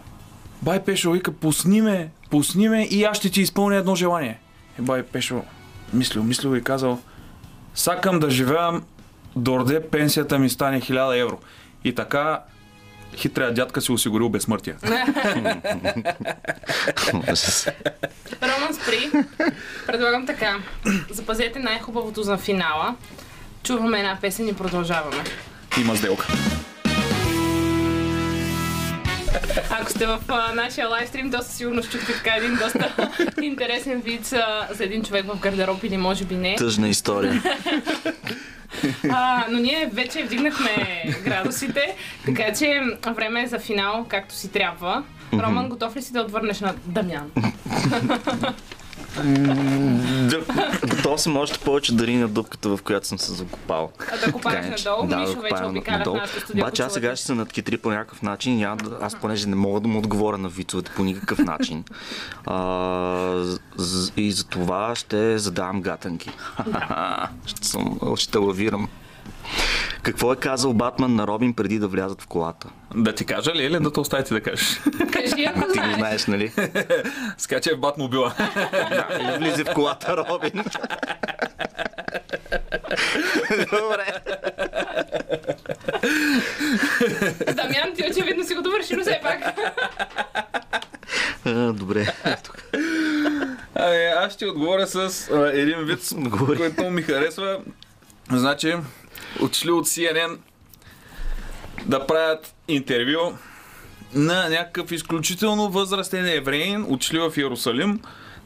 [0.62, 4.40] бай Пешо, вика, пусни ме, пусни ме и аз ще ти изпълня едно желание.
[4.80, 5.44] И бай Пешо
[5.94, 7.00] мислил, мислил и казал
[7.76, 8.84] Сакам да живеям
[9.36, 11.40] дорде пенсията ми стане 1000 евро.
[11.84, 12.42] И така
[13.16, 14.76] хитрия дядка си осигурил безсмъртие.
[18.44, 19.12] Роман, спри.
[19.88, 20.60] Предлагам така.
[21.10, 22.96] Запазете най-хубавото за финала.
[23.64, 25.24] Чуваме една песен и продължаваме.
[25.82, 26.28] Има сделка.
[29.70, 34.34] Ако сте в а, нашия лайвстрим, доста сигурно ще чухте така един доста интересен вид
[34.34, 36.56] а, за един човек в гардероб или може би не.
[36.56, 37.44] Тъжна история.
[39.10, 41.96] А, но ние вече вдигнахме градусите,
[42.26, 42.82] така че
[43.16, 45.04] време е за финал, както си трябва.
[45.34, 47.32] Роман, готов ли си да отвърнеш на Дамян?
[50.88, 53.92] Готов съм още повече да рина дупката, в която съм се закопал.
[54.14, 56.64] А да копаеш надолу, Да, Мишо да вече обикаля в студио.
[56.64, 58.60] Обаче аз сега ще се надкитри по някакъв начин.
[58.60, 61.84] Да, аз понеже не мога да му отговоря на вицовете по никакъв начин.
[62.46, 63.56] А,
[64.18, 66.30] и за това ще задавам гатанки.
[67.46, 68.90] ще, съм, ще лавирам.
[70.02, 72.68] Какво е казал Батман на Робин преди да влязат в колата?
[72.96, 74.80] Да ти кажа ли или да те оставите да кажеш?
[75.12, 76.26] Кажи, ако Ти го знаеш.
[76.26, 76.52] нали?
[77.38, 78.34] Скача в Батмобила.
[78.72, 80.64] да, и влиза в колата Робин.
[83.72, 84.06] Добре.
[87.54, 89.40] Дамян, ти очевидно си го довърши, но все пак.
[91.46, 92.14] А, добре.
[93.76, 96.00] Ами, аз ще отговоря с а, един вид,
[96.38, 97.60] който ми харесва.
[98.32, 98.76] Значи,
[99.42, 100.38] отшли от CNN
[101.86, 103.38] да правят интервю
[104.14, 108.02] на някакъв изключително възрастен евреин, отшли в Иерусалим,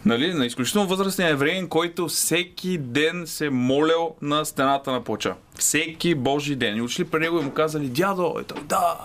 [0.06, 5.36] нали, на изключително възрастен евреин, който всеки ден се молял на стената на плача.
[5.56, 6.78] Всеки божи ден.
[6.78, 8.98] И отшли при него и му казали, дядо, той, да,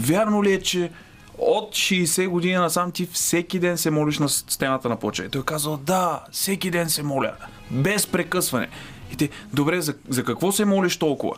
[0.00, 0.90] вярно ли е, че
[1.38, 5.24] от 60 години насам ти всеки ден се молиш на стената на плача.
[5.24, 7.32] И той казал, да, всеки ден се моля,
[7.70, 8.68] без прекъсване.
[9.12, 11.36] И те, добре, за, за какво се молиш толкова?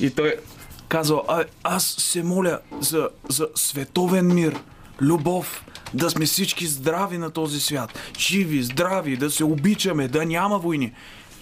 [0.00, 0.36] И той
[0.88, 4.60] казал, а, аз се моля за, за световен мир,
[5.00, 10.58] любов, да сме всички здрави на този свят, живи, здрави, да се обичаме, да няма
[10.58, 10.92] войни.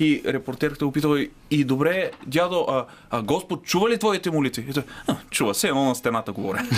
[0.01, 0.91] И репортерката
[1.21, 4.67] и, и добре, дядо, а, а Господ чува ли твоите молитви?
[4.69, 6.63] И той, а, чува се, едно на стената говоря.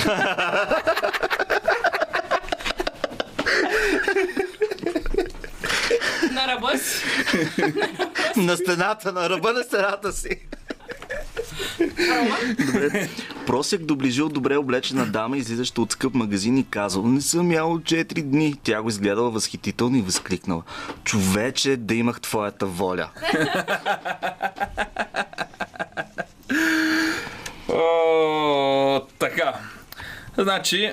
[6.33, 7.05] На ръба си.
[8.37, 10.29] на стената, на ръба на стената си.
[11.81, 12.57] Роман,
[13.47, 17.83] Просек доближил добре облечена дама, излизаща от скъп магазин и казал, не съм ял от
[17.83, 18.55] 4 дни.
[18.63, 20.63] Тя го изгледала възхитително и възкликнала.
[21.05, 23.09] Човече, да имах твоята воля.
[27.69, 29.55] О, така.
[30.39, 30.93] Значи,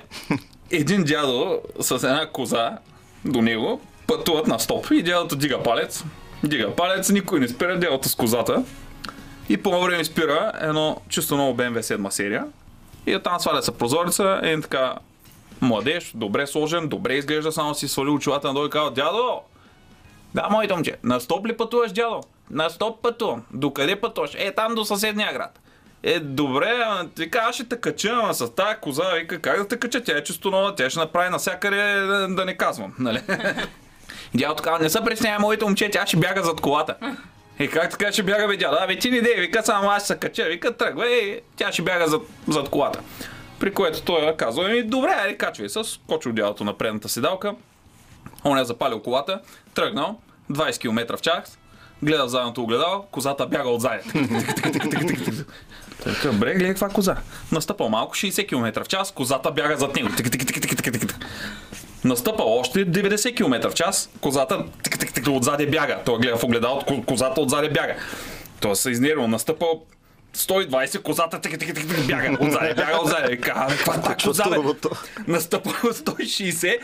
[0.72, 2.78] един дядо с една коза
[3.26, 6.04] до него пътуват на стоп и дядото дига палец.
[6.44, 8.64] Дига палец, никой не спира дядото с козата.
[9.50, 12.46] И по време спира едно чисто ново BMW 7 серия.
[13.06, 14.96] И оттам сваля се прозореца, един така
[15.62, 19.40] младеж, добре сложен, добре изглежда, само си свали очилата надолу и казва, дядо,
[20.34, 22.22] да, моето момче, на стоп ли пътуваш, дядо?
[22.52, 23.44] На стоп пътувам.
[23.54, 24.32] До къде пътуваш?
[24.38, 25.60] Е, там до съседния град.
[26.04, 29.78] Е, добре, ти аз ще те кача, ама с тази коза, вика, как да те
[29.80, 30.04] кача?
[30.04, 33.22] Тя е чисто нова, тя ще направи навсякъде да, да не казвам, нали?
[34.36, 36.96] Дядо казва, не се притеснява, моето момче, тя ще бяга зад колата.
[37.60, 38.78] И как така ще бяга бе дядо?
[38.82, 41.82] Абе ти не дей, вика само аз ще се кача, вика тръгва и тя ще
[41.82, 43.00] бяга зад, зад колата.
[43.60, 47.56] При което той казва, ами добре, айде качвай се, скочил дядото на предната седалка.
[48.44, 49.42] Он е запалил колата,
[49.74, 50.20] тръгнал,
[50.52, 51.58] 20 км в час,
[52.04, 54.06] гледа в задното огледало, козата бяга от заед.
[56.04, 57.16] Така, бре, гледай каква коза.
[57.52, 60.10] Настъпал малко 60 км в час, козата бяга зад него.
[62.04, 66.00] Настъпал още 90 км в час, козата тик, тик, тик, отзаде бяга.
[66.06, 67.96] Той гледа в огледало, ко- козата отзаде бяга.
[68.62, 69.82] Той се изнервил, настъпал
[70.36, 72.38] 120, козата тик, тик, тик, тик, бяга.
[72.42, 73.38] Отзаде бяга, отзаде.
[73.38, 74.56] Ка, каква та коза, бе?
[74.56, 74.90] Чувството.
[75.28, 76.80] Настъпал 160,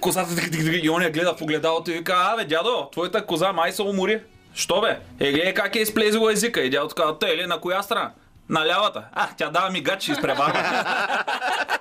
[0.00, 3.26] козата тик, тик, тик, и он я гледа в огледалото и вика, абе, дядо, твоята
[3.26, 4.20] коза май се умори.
[4.54, 4.98] Що бе?
[5.20, 6.60] Е, гледай как е изплезило езика.
[6.60, 8.10] И дядото казва, те ли, на коя страна?
[8.48, 9.02] На лявата.
[9.12, 10.84] А, тя дава ми ще изпреварва.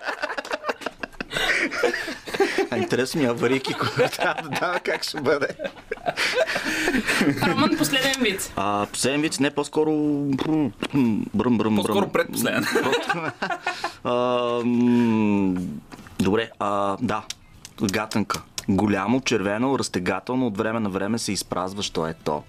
[2.71, 5.47] А интересно ми аварийки, когато трябва да дава, как ще бъде.
[7.47, 8.53] Роман, последен вид.
[8.55, 9.91] А, последен вид, не по-скоро...
[10.25, 10.71] бръм,
[11.33, 11.75] бръм, бръм.
[11.75, 12.65] По-скоро предпоследен.
[16.19, 17.23] Добре, а, да.
[17.81, 18.41] Гатанка.
[18.69, 22.43] Голямо, червено, разтегателно, от време на време се изпразва, що е то.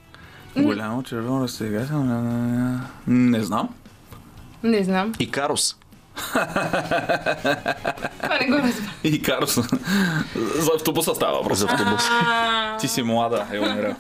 [0.56, 2.80] Голямо червено разтегателно.
[3.06, 3.68] Не знам.
[4.62, 5.12] Не знам.
[5.18, 5.76] И карус.
[8.22, 8.90] Това не го разбрах.
[9.04, 9.54] И Карус.
[10.34, 11.58] За автобуса става въпрос.
[11.58, 12.02] За автобус.
[12.80, 13.96] Ти си млада, е умира.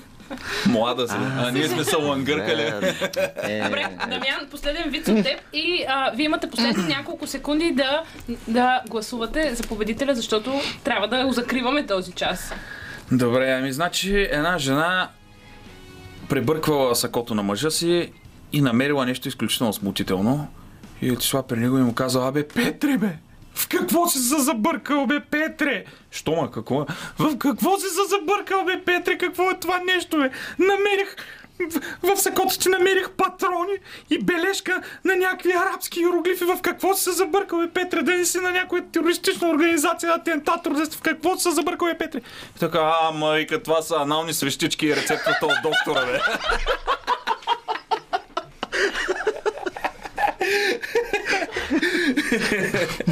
[0.66, 1.14] Млада си.
[1.38, 2.62] А, ние сме се лангъркали.
[2.62, 8.02] Е, Добре, Дамян, последен вид от теб и а, вие имате последни няколко секунди да,
[8.48, 12.52] да гласувате за победителя, защото трябва да го закриваме този час.
[13.12, 15.08] Добре, ами значи една жена
[16.28, 18.12] пребърквала сакото на мъжа си
[18.52, 20.48] и намерила нещо изключително смутително.
[21.02, 23.08] И отишла при него и му казала, абе, Петре, бе!
[23.54, 25.84] В какво си се забъркал, бе, Петре?
[26.10, 26.86] Що ма, какво?
[27.18, 29.18] В какво си се забъркал, бе, Петре?
[29.18, 30.30] Какво е това нещо, бе?
[30.58, 31.16] Намерих
[32.02, 33.72] в, в сакото ти намерих патрони
[34.10, 36.44] и бележка на някакви арабски иероглифи.
[36.44, 38.02] В какво си се забъркал, бе, Петре?
[38.02, 42.20] Не си на някоя терористична организация, атентатор, да в какво си се забъркал, бе, Петре?
[42.56, 46.20] И така, а, майка, това са анални свещички и рецептата от доктора, бе.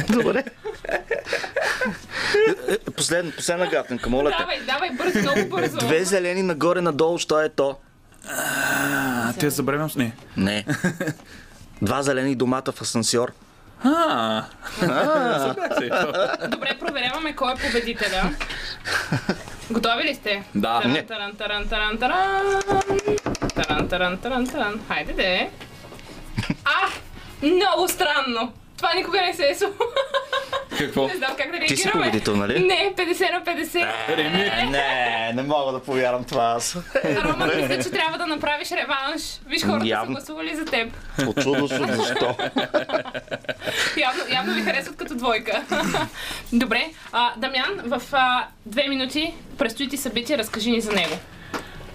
[0.08, 0.44] Добре.
[2.96, 4.36] Последна, последна гатанка, моля те.
[4.38, 5.76] Давай, давай, бързо, много бързо.
[5.78, 7.76] Две зелени нагоре-надолу, що е то?
[8.28, 10.12] А, те забравям с не.
[10.36, 10.64] Не.
[11.82, 13.32] Два зелени домата в асансьор.
[13.84, 14.44] А.
[16.48, 18.30] Добре, проверяваме кой е победителя.
[19.70, 20.44] Готови ли сте?
[20.54, 20.80] Да.
[20.80, 22.62] Таран, таран, таран, таран, таран.
[23.54, 24.80] Таран, таран, таран, таран.
[24.88, 25.50] Хайде де.
[26.64, 26.88] А!
[27.42, 28.52] Много странно!
[28.76, 29.78] Това никога не се е случило.
[30.78, 31.08] Какво?
[31.08, 31.66] Не знам как да реагираме.
[31.66, 32.64] Ти си победител, нали?
[32.64, 33.88] Не, 50 на 50.
[34.08, 34.70] Реми.
[34.70, 36.76] Не, не мога да повярвам това аз.
[37.04, 39.22] Роман, мисля, че трябва да направиш реванш.
[39.46, 40.12] Виж, хората са Явно.
[40.14, 40.92] гласували за теб.
[41.28, 42.36] Очудо се, защо?
[43.96, 45.62] Явно, явно ви харесват като двойка.
[46.52, 51.14] Добре, а, Дамян, в а, две минути предстои ти събитие, разкажи ни за него.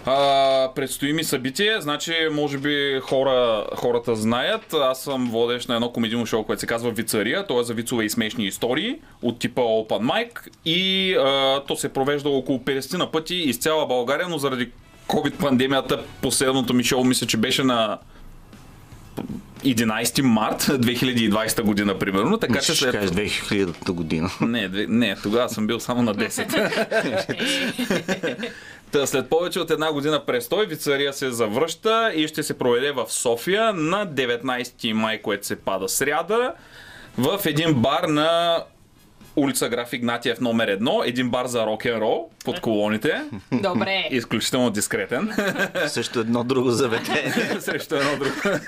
[0.06, 4.74] А, предстои ми събитие, значи може би хора, хората знаят.
[4.74, 7.48] Аз съм водещ на едно комедийно шоу, което се казва Вицария.
[7.48, 10.30] То е за вицове и смешни истории от типа Open Mic.
[10.66, 14.72] И а, то се провежда около 50 на пъти из цяла България, но заради
[15.08, 17.98] COVID-пандемията последното ми шоу мисля, че беше на
[19.64, 22.38] 11 март 2020 година, примерно.
[22.38, 23.28] Така че Ще кажеш след...
[23.28, 24.30] 2000 година.
[24.42, 28.46] Не, не, тогава съм бил само на 10.
[28.96, 33.06] Та, след повече от една година престой, Вицария се завръща и ще се проведе в
[33.10, 36.54] София на 19 май, което се пада сряда,
[37.18, 38.64] в един бар на
[39.36, 43.22] улица Граф Игнатиев номер едно, един бар за рок-н-рол под колоните,
[43.52, 44.08] Добре.
[44.12, 45.32] изключително дискретен.
[45.88, 47.34] Също едно друго заведение.
[47.60, 48.60] Срещу едно друго.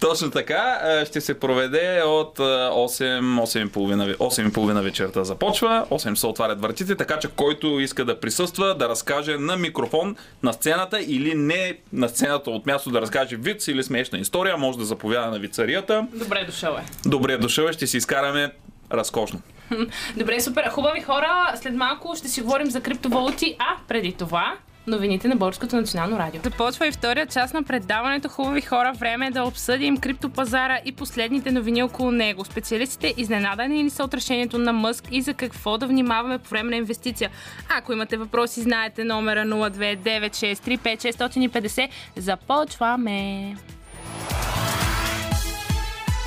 [0.00, 6.26] Точно така, а, ще се проведе от а, 8, 8.30, 8.30 вечерта започва, 8 се
[6.26, 11.34] отварят вратите, така че който иска да присъства, да разкаже на микрофон на сцената или
[11.34, 15.38] не на сцената от място да разкаже виц или смешна история, може да заповяда на
[15.38, 16.06] вицарията.
[16.14, 17.08] Добре дошъл е.
[17.08, 18.52] Добре дошъл, е, ще си изкараме
[18.92, 19.40] разкошно.
[20.16, 20.68] Добре, супер.
[20.68, 25.76] Хубави хора, след малко ще си говорим за криптовалути, а преди това новините на Българското
[25.76, 26.40] национално радио.
[26.44, 28.92] Започва и втория част на предаването Хубави хора.
[28.92, 32.44] Време е да обсъдим криптопазара и последните новини около него.
[32.44, 36.70] Специалистите изненадани ли са от решението на Мъск и за какво да внимаваме по време
[36.70, 37.30] на инвестиция.
[37.78, 41.88] Ако имате въпроси, знаете номера 029635650.
[42.16, 43.56] Започваме!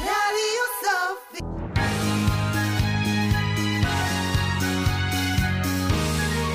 [0.10, 1.63] Radio Sophie.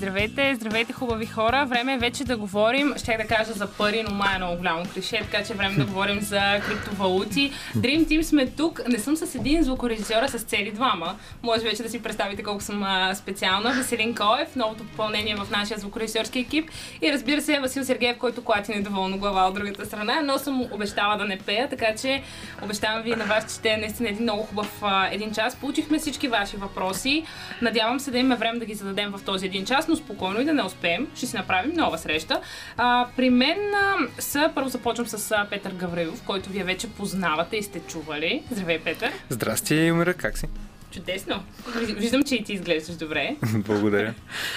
[0.00, 1.66] Здравейте, здравейте, хубави хора.
[1.66, 4.84] Време е вече да говорим, ще да кажа за пари, но май е много голямо
[4.94, 7.52] клише, така че е време да говорим за криптовалути.
[7.76, 8.88] Dream Team сме тук.
[8.88, 11.16] Не съм с един звукорежисьор, а с цели двама.
[11.42, 13.72] Може вече да си представите колко съм а, специална.
[13.72, 16.70] Веселин Коев, новото попълнение в нашия звукорежисьорски екип.
[17.02, 21.16] И разбира се, Васил Сергеев, който клати недоволно глава от другата страна, но съм обещала
[21.16, 22.22] да не пея, така че
[22.62, 25.56] обещавам ви на вас, че ще е наистина един много хубав а, един час.
[25.56, 27.24] Получихме всички ваши въпроси.
[27.62, 30.44] Надявам се да имаме време да ги зададем в този един час, но спокойно и
[30.44, 31.06] да не успеем.
[31.14, 32.40] Ще си направим нова среща.
[32.76, 37.56] А, при мен а, са, първо започвам с а, Петър Гаврилов, който вие вече познавате
[37.56, 38.42] и сте чували.
[38.50, 39.12] Здравей, Петър.
[39.28, 40.46] Здрасти, Умира, как си?
[40.90, 41.42] Чудесно.
[41.76, 43.36] Виждам, че и ти изглеждаш добре.
[43.54, 44.14] Благодаря.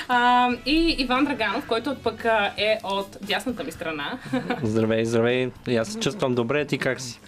[0.08, 2.26] А, и Иван Драганов, който пък
[2.58, 4.20] е от дясната ми страна.
[4.64, 5.50] Здравей, здравей.
[5.68, 7.20] И аз се чувствам добре, ти как си?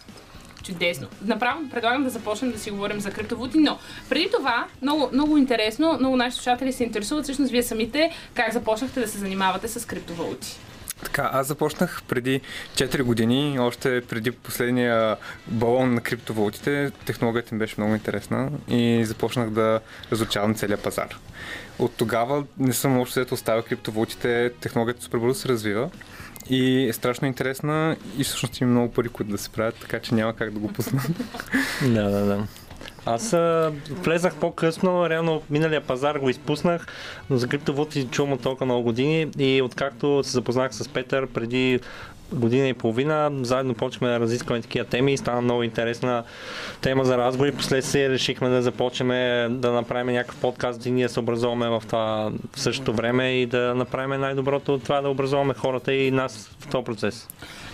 [0.65, 1.08] Чудесно.
[1.25, 3.78] Направо предлагам да започнем да си говорим за криптовалути, но
[4.10, 8.99] преди това, много, много интересно, много наши слушатели се интересуват всъщност вие самите как започнахте
[8.99, 10.58] да се занимавате с криптовалути.
[11.04, 12.41] Така, аз започнах преди
[12.75, 16.91] 4 години, още преди последния балон на криптовалутите.
[17.06, 19.80] Технологията ми беше много интересна и започнах да
[20.12, 21.17] разучавам целият пазар.
[21.80, 25.89] От тогава не съм общо след оставил криптовалутите, технологията супер бързо се развива
[26.50, 30.16] и е страшно интересна и всъщност има много пари, които да се правят, така че
[30.16, 31.02] няма как да го пусна.
[31.82, 32.48] Да, да, да.
[33.06, 36.88] Аз а, влезах по-късно, реално миналия пазар го изпуснах,
[37.30, 41.80] но за криптовалути чувам от толкова много години и откакто се запознах с Петър преди
[42.34, 46.24] година и половина, заедно почваме да разискваме такива теми и стана много интересна
[46.82, 47.52] тема за разговори.
[47.52, 49.10] Последствие решихме да започнем
[49.62, 54.22] да направим някакъв подкаст и ние се образуваме в това същото време и да направим
[54.22, 57.28] най-доброто от това да образуваме хората и нас в този процес.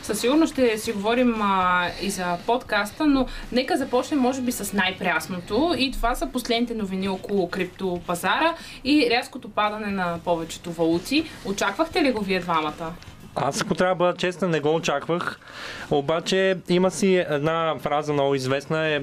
[0.03, 4.73] Със сигурност ще си говорим а, и за подкаста, но нека започнем може би с
[4.73, 11.29] най-прясното и това са последните новини около криптопазара и рязкото падане на повечето валути.
[11.45, 12.93] Очаквахте ли го вие двамата?
[13.35, 15.39] Аз, ако трябва да бъда честен, не го очаквах.
[15.91, 19.01] Обаче има си една фраза много известна е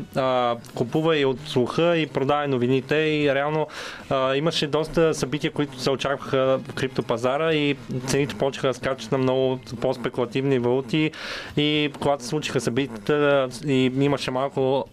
[0.75, 3.67] купувай от слуха и продай новините и реално
[4.11, 9.19] а, имаше доста събития, които се очакваха в криптопазара и цените почнаха да скачат на
[9.19, 11.11] много по-спекулативни валути
[11.57, 14.85] и когато се случиха събитията и имаше малко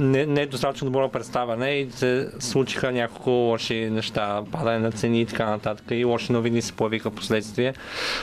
[0.00, 5.20] не, не е достатъчно добро представяне и се случиха няколко лоши неща, падане на цени
[5.20, 7.74] и така нататък и лоши новини се появиха в последствие.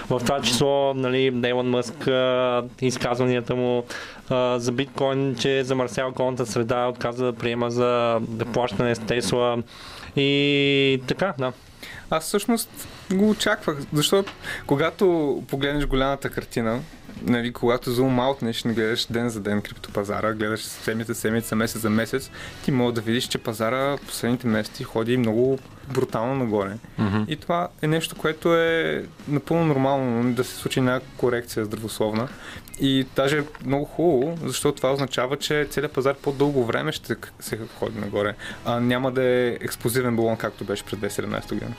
[0.09, 2.09] В това число, нали, Елон Мъск,
[2.81, 3.83] изказванията му
[4.55, 9.57] за биткоин, че замърсява околната среда, отказа да приема за да плащане с Тесла
[10.15, 11.51] и така, да.
[12.09, 14.33] Аз всъщност го очаквах, защото
[14.67, 16.79] когато погледнеш голямата картина,
[17.23, 22.31] нали, когато зум-аутнеш, не гледаш ден за ден криптопазара, гледаш седмица, седмица, месец за месец,
[22.63, 25.59] ти може да видиш, че пазара последните месеци ходи много
[25.93, 26.77] брутално нагоре.
[26.99, 27.27] Mm-hmm.
[27.27, 32.27] И това е нещо, което е напълно нормално да се случи някаква корекция здравословна.
[32.79, 37.59] И даже е много хубаво, защото това означава, че целият пазар по-дълго време ще се
[37.79, 41.73] ходи нагоре, а няма да е експлозивен балон, както беше през 2017 година.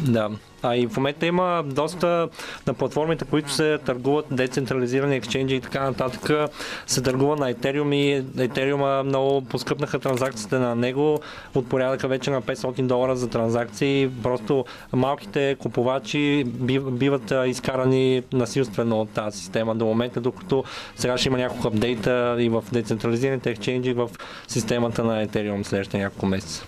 [0.00, 0.30] Да.
[0.62, 2.28] А и в момента има доста
[2.66, 6.50] на платформите, които се търгуват децентрализирани ексченджи и така нататък,
[6.86, 11.20] се търгува на Ethereum и Ethereum много поскъпнаха транзакциите на него
[11.54, 14.10] от порядъка вече на 500 долара за транзакции.
[14.22, 16.44] Просто малките купувачи
[16.90, 20.64] биват изкарани насилствено от тази система до момента, докато
[20.96, 24.10] сега ще има няколко апдейта и в децентрализираните ексченджи в
[24.48, 26.64] системата на Ethereum следващите няколко месеца.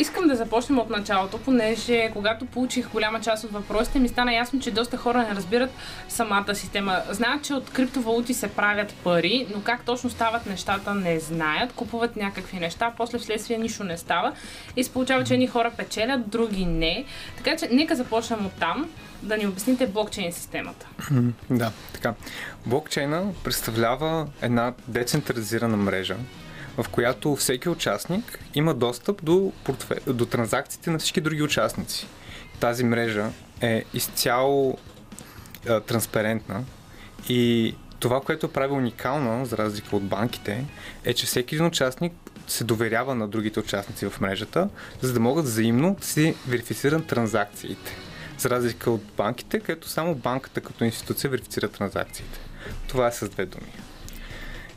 [0.00, 4.60] Искам да започнем от началото, понеже когато получих голяма част от въпросите, ми стана ясно,
[4.60, 5.70] че доста хора не разбират
[6.08, 7.02] самата система.
[7.10, 11.72] Знаят, че от криптовалути се правят пари, но как точно стават нещата не знаят.
[11.72, 14.32] Купуват някакви неща, после вследствие нищо не става
[14.76, 17.04] и се получава, че едни хора печелят, други не.
[17.36, 18.90] Така че нека започнем от там
[19.22, 20.86] да ни обясните блокчейн системата.
[21.50, 22.14] Да, така.
[22.66, 26.16] Блокчейна представлява една децентрализирана мрежа,
[26.76, 29.94] в която всеки участник има достъп до, портфе...
[30.06, 32.06] до транзакциите на всички други участници.
[32.60, 33.30] Тази мрежа
[33.60, 34.78] е изцяло
[35.66, 36.64] е, транспарентна
[37.28, 40.64] И това, което прави уникално, за разлика от банките,
[41.04, 42.12] е, че всеки един участник
[42.46, 44.68] се доверява на другите участници в мрежата,
[45.00, 47.96] за да могат взаимно да си верифицират транзакциите.
[48.38, 52.40] За разлика от банките, където само банката като институция верифицира транзакциите.
[52.88, 53.72] Това е с две думи.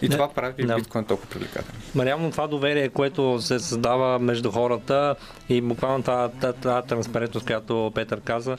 [0.02, 0.76] И Не, това прави да.
[0.76, 1.82] биткоин толкова привлекателен.
[1.96, 5.16] Ма реално това доверие, което се създава между хората
[5.50, 8.58] и буквално тази, тази, тази транспарентност, която Петър каза,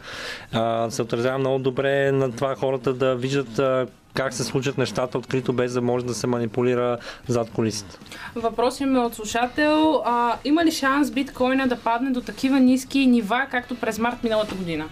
[0.53, 5.19] а, се отразява много добре на това хората да виждат а, как се случат нещата
[5.19, 7.99] открито, без да може да се манипулира зад колисите.
[8.35, 10.03] Въпрос имаме от слушател.
[10.05, 14.55] А, има ли шанс биткоина да падне до такива ниски нива, както през март миналата
[14.55, 14.85] година?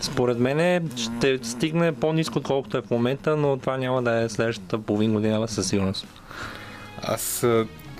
[0.00, 4.78] Според мен ще стигне по-низко, отколкото е в момента, но това няма да е следващата
[4.78, 6.06] половин година със сигурност.
[7.02, 7.46] Аз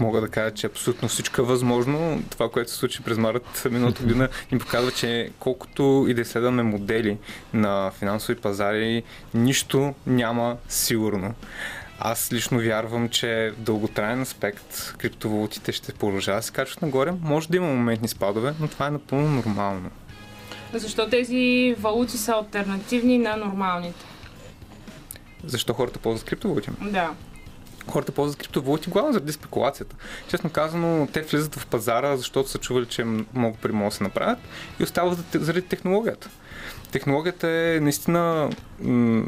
[0.01, 2.22] мога да кажа, че абсолютно всичко е възможно.
[2.30, 6.62] Това, което се случи през март миналата година, ни показва, че колкото и да изследваме
[6.62, 7.18] модели
[7.55, 9.03] на финансови пазари,
[9.34, 11.34] нищо няма сигурно.
[11.98, 17.12] Аз лично вярвам, че в дълготраен аспект криптовалутите ще продължават да се качват нагоре.
[17.20, 19.90] Може да има моментни спадове, но това е напълно нормално.
[20.74, 24.04] Защо тези валути са альтернативни на нормалните?
[25.44, 26.70] Защо хората ползват криптовалути?
[26.82, 27.10] Да.
[27.88, 29.96] хората ползват криптовалути главно заради спекулацията.
[30.28, 34.04] Честно казано, те влизат в пазара, защото са чували, че много пари могат да се
[34.04, 34.38] направят
[34.80, 36.30] и остават за- заради технологията.
[36.90, 38.50] Технологията е наистина
[38.80, 39.24] м-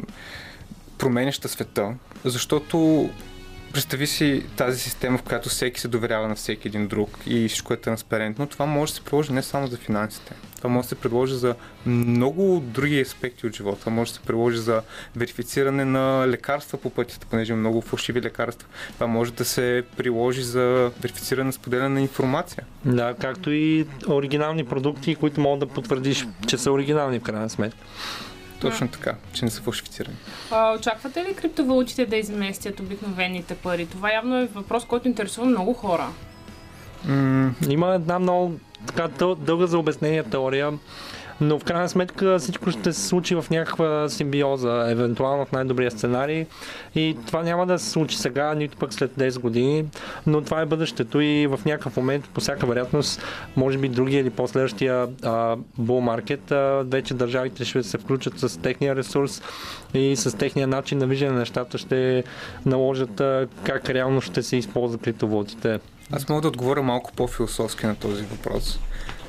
[0.97, 1.93] променяща света,
[2.25, 3.09] защото
[3.73, 7.73] представи си тази система, в която всеки се доверява на всеки един друг и всичко
[7.73, 8.47] е транспарентно.
[8.47, 10.33] Това може да се приложи не само за финансите.
[10.63, 11.55] Това може да се приложи за
[11.85, 13.79] много други аспекти от живота.
[13.79, 14.81] Това може да се приложи за
[15.15, 18.67] верифициране на лекарства по пътята, понеже има много фалшиви лекарства.
[18.93, 22.63] Това може да се приложи за верифициране на споделяне на информация.
[22.85, 27.79] Да, както и оригинални продукти, които могат да потвърдиш, че са оригинални в крайна сметка.
[28.61, 30.15] Точно така, че не са фалшифицирани.
[30.51, 33.85] А, очаквате ли криптовалутите да изместят обикновените пари?
[33.85, 36.07] Това явно е въпрос, който интересува много хора.
[37.05, 40.71] М- Има една много така дъл, дълга за обяснение теория,
[41.41, 46.45] но в крайна сметка всичко ще се случи в някаква симбиоза, евентуално в най-добрия сценарий.
[46.95, 49.85] И това няма да се случи сега, нито пък след 10 години,
[50.27, 53.23] но това е бъдещето и в някакъв момент, по всяка вероятност,
[53.55, 55.07] може би другия или последващия
[55.77, 56.03] бул
[56.83, 59.41] вече държавите ще се включат с техния ресурс
[59.93, 62.23] и с техния начин на виждане на нещата ще
[62.65, 65.79] наложат а, как реално ще се използват криптовалутите.
[66.15, 68.79] Аз мога да отговоря малко по-философски на този въпрос.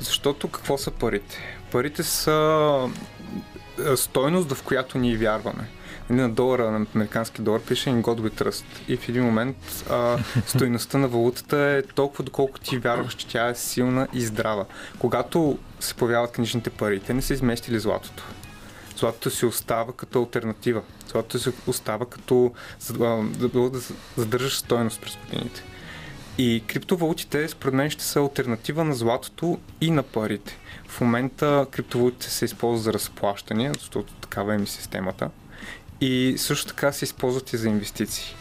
[0.00, 1.38] Защото какво са парите?
[1.72, 2.88] Парите са
[3.96, 5.68] стойност, в която ние вярваме.
[6.10, 8.64] Нали, На долара, на американски долар пише in God we trust.
[8.88, 13.48] И в един момент а, стойността на валутата е толкова доколко ти вярваш, че тя
[13.48, 14.64] е силна и здрава.
[14.98, 18.24] Когато се появяват книжните пари, те не са изместили златото.
[18.96, 20.82] Златото си остава като альтернатива.
[21.08, 23.70] Златото си остава като за да
[24.16, 25.64] задържаш стойност през годините.
[26.38, 30.58] И криптовалутите, според мен, ще са альтернатива на златото и на парите.
[30.88, 35.30] В момента криптовалутите се използват за разплащане, защото такава е ми системата.
[36.00, 38.34] И също така се използват и за инвестиции.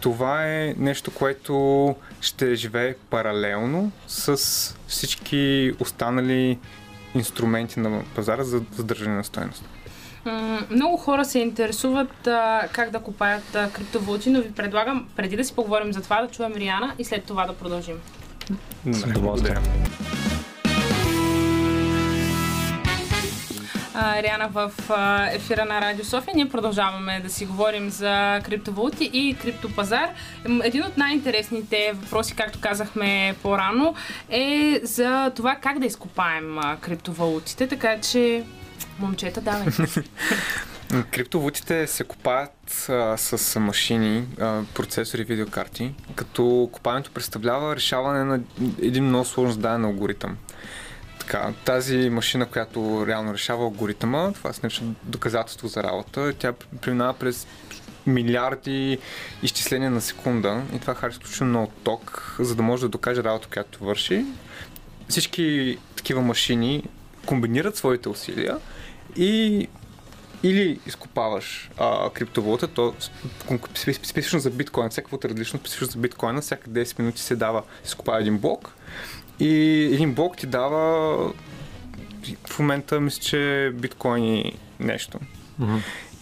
[0.00, 4.36] Това е нещо, което ще живее паралелно с
[4.86, 6.58] всички останали
[7.14, 9.64] инструменти на пазара за задържане на стоеност.
[10.70, 15.44] Много хора се интересуват а, как да купаят а, криптовалути, но ви предлагам, преди да
[15.44, 17.96] си поговорим за това, да чуем Риана и след това да продължим.
[18.90, 19.56] С удоволствие.
[23.96, 24.72] Риана в
[25.32, 26.34] ефира на Радио София.
[26.36, 30.08] Ние продължаваме да си говорим за криптовалути и криптопазар.
[30.62, 33.94] Един от най-интересните въпроси, както казахме по-рано,
[34.30, 38.44] е за това как да изкопаем криптовалутите, така че
[38.98, 39.66] момчета, давай.
[41.10, 48.40] Криптовалутите се копаят а, с машини, а, процесори, видеокарти, като копането представлява решаване на
[48.82, 50.36] един много сложно зададен алгоритъм.
[51.18, 57.14] Така, тази машина, която реално решава алгоритъма, това се нарича доказателство за работа, тя преминава
[57.14, 57.46] през
[58.06, 58.98] милиарди
[59.42, 63.48] изчисления на секунда и това харчи изключително много ток, за да може да докаже работа,
[63.52, 64.24] която върши.
[65.08, 66.84] Всички такива машини
[67.26, 68.58] комбинират своите усилия
[69.16, 69.68] и
[70.44, 72.94] или изкопаваш а, криптовалута, то
[73.74, 78.20] специфично за биткоин, всяка е различно, специфично за биткоина, всяка 10 минути се дава, изкопава
[78.20, 78.74] един блок
[79.40, 79.48] и
[79.92, 81.16] един блок ти дава
[82.46, 85.18] в момента мисля, че биткоини нещо.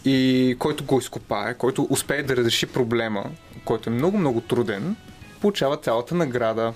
[0.04, 3.24] И който го изкопае, който успее да разреши проблема,
[3.64, 4.96] който е много-много труден,
[5.40, 6.72] получава цялата награда.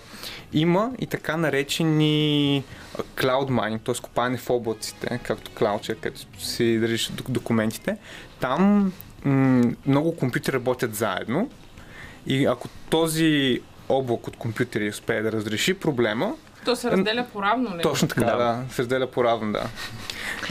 [0.52, 2.64] Има и така наречени
[3.16, 4.02] cloud mining, т.е.
[4.02, 7.96] копане в облаците, както клаудче, където си държиш док- документите.
[8.40, 8.92] Там
[9.24, 11.50] м- много компютри работят заедно
[12.26, 16.34] и ако този облак от компютри успее да разреши проблема,
[16.64, 17.82] То се разделя по-равно ли?
[17.82, 18.36] точно така, Да.
[18.36, 19.66] да, се разделя по-равно, да.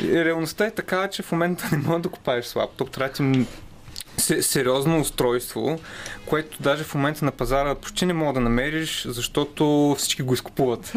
[0.01, 3.45] И реалността е така, че в момента не може да купаеш с лаптоп, трябва ти
[4.18, 5.80] сериозно устройство,
[6.26, 10.93] което даже в момента на пазара почти не мога да намериш, защото всички го изкупуват.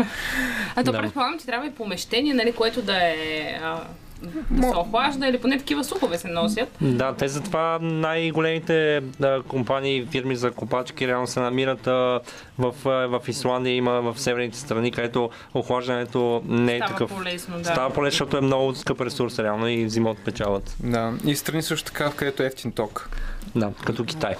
[0.77, 0.99] А то Да.
[1.01, 3.59] предполагам, че трябва и помещение, нали, което да е...
[3.63, 3.85] А,
[4.23, 6.69] да Мо- се охлажда или поне такива слухове се носят.
[6.81, 12.21] Да, те затова най-големите да, компании, фирми за копачки реално се намират а,
[12.59, 17.11] в, а, в Исландия, има в северните страни, където охлаждането не е Става такъв.
[17.11, 17.65] по-лесно, да.
[17.65, 20.77] Става по-лесно, защото е много скъп ресурс реално и взимат печалът.
[20.81, 21.13] Да.
[21.25, 23.11] И страни също така, където е ефтин ток.
[23.55, 24.35] Да, като Китай.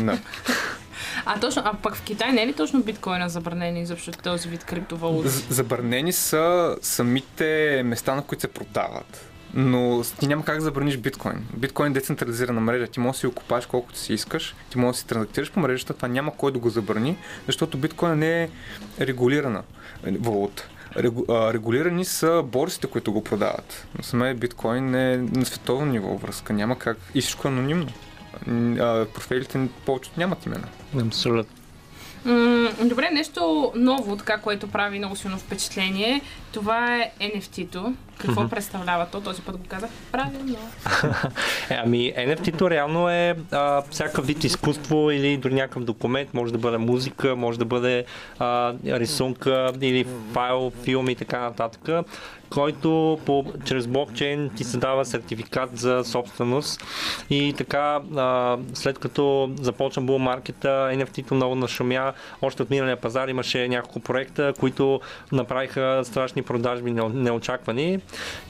[0.00, 0.18] Да.
[1.24, 4.64] А точно, а пък в Китай не е ли точно биткоина забранен изобщо този вид
[4.64, 5.28] криптовалути?
[5.28, 9.26] Забранени са самите места, на които се продават.
[9.54, 11.46] Но ти няма как да забраниш биткоин.
[11.56, 12.86] Биткоин е децентрализирана мрежа.
[12.86, 15.60] Ти можеш да си го купаш колкото си искаш, ти можеш да си транзактираш по
[15.60, 18.48] мрежата, това няма кой да го забрани, защото биткоин не е
[19.00, 19.62] регулирана
[20.04, 20.68] валута.
[21.28, 23.86] Регулирани са борсите, които го продават.
[23.98, 26.52] Но самия биткоин е на световно ниво връзка.
[26.52, 26.98] Няма как.
[27.14, 27.88] И всичко е анонимно.
[29.14, 30.68] Профилите повечето нямат имена.
[31.06, 31.56] Абсолютно.
[32.84, 36.20] Добре, нещо ново, така, което прави много силно впечатление.
[36.52, 37.94] Това е NFT-то.
[38.20, 39.20] Какво представлява то?
[39.20, 40.56] Този път го казах правилно.
[41.70, 46.58] Е, ами NFT-то реално е а, всякакъв вид изкуство или дори някакъв документ, може да
[46.58, 48.04] бъде музика, може да бъде
[48.38, 51.88] а, рисунка или файл, филм и така нататък,
[52.50, 56.84] който по, чрез блокчейн ти се дава сертификат за собственост
[57.30, 62.12] и така а, след като започна бул маркета, NFT-то много нашумя,
[62.42, 65.00] още от миналия пазар имаше няколко проекта, които
[65.32, 67.98] направиха страшни продажби нео- неочаквани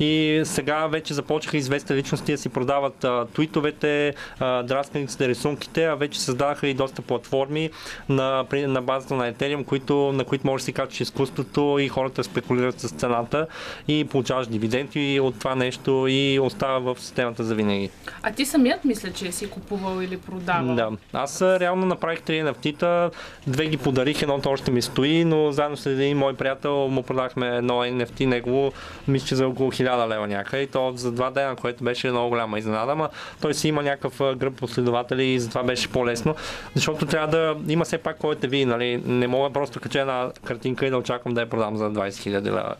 [0.00, 5.94] и сега вече започнаха известни личности да си продават а, твитовете, а, драсканиците, рисунките, а
[5.94, 7.70] вече създадаха и доста платформи
[8.08, 12.24] на, на базата на Ethereum, които, на които можеш да си качиш изкуството и хората
[12.24, 13.46] спекулират с цената
[13.88, 17.90] и получаваш дивиденти от това нещо и остава в системата за винаги.
[18.22, 20.74] А ти самият мисля, че си купувал или продавал.
[20.74, 20.90] Да.
[21.12, 23.10] Аз реално направих три NFT-та,
[23.46, 27.56] две ги подарих, едното още ми стои, но заедно с един мой приятел му продахме
[27.56, 28.72] едно NFT, негово
[29.08, 32.28] мисля, че за около 1000 лева някъде и то за два дена, което беше много
[32.28, 33.08] голяма изненада, ама
[33.40, 36.34] той си има някакъв гръб последователи и затова беше по-лесно,
[36.74, 40.30] защото трябва да има все пак кой те ви, нали, не мога просто кача една
[40.44, 42.74] картинка и да очаквам да я продам за 20 000 лева.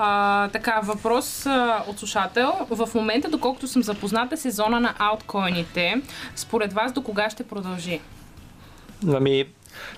[0.00, 2.52] А, така, въпрос а, от слушател.
[2.70, 6.02] В момента, доколкото съм запозната, сезона на ауткоините,
[6.36, 8.00] според вас до кога ще продължи?
[9.08, 9.44] Ами,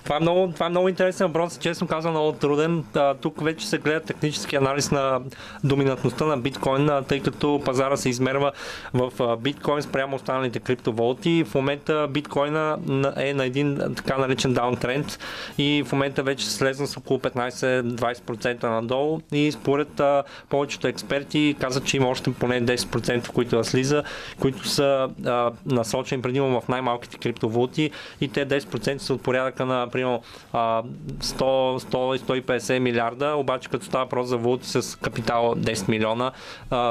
[0.03, 2.83] това е, много, това е много интересен въпрос, честно казвам, много труден.
[2.95, 5.19] А, тук вече се гледа технически анализ на
[5.63, 8.51] доминантността на биткоин, тъй като пазара се измерва
[8.93, 11.43] в биткоин спрямо останалите криптовалути.
[11.43, 15.19] В момента биткоина на- е на един така наречен даунтренд
[15.57, 21.55] и в момента вече се слезна с около 15-20% надолу и според а, повечето експерти
[21.59, 24.03] казват, че има още поне 10% които да слиза,
[24.39, 29.70] които са а, насочени предимно в най-малките криптовалути и те 10% са от порядъка на
[29.91, 30.21] примерно
[30.53, 30.83] а,
[31.19, 36.31] 100-150 милиарда, обаче като става въпрос за валути с капитал 10 милиона,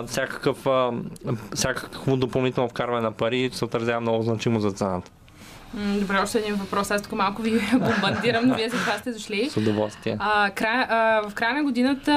[0.07, 0.67] всякакъв,
[1.55, 5.11] всякакво допълнително вкарване на пари се отразява много значимо за цената.
[5.75, 6.91] Добре, още един въпрос.
[6.91, 9.51] Аз тук малко ви бомбандирам, но вие за това сте дошли.
[9.51, 10.17] С удоволствие.
[10.19, 12.13] А, край, а, в края на годината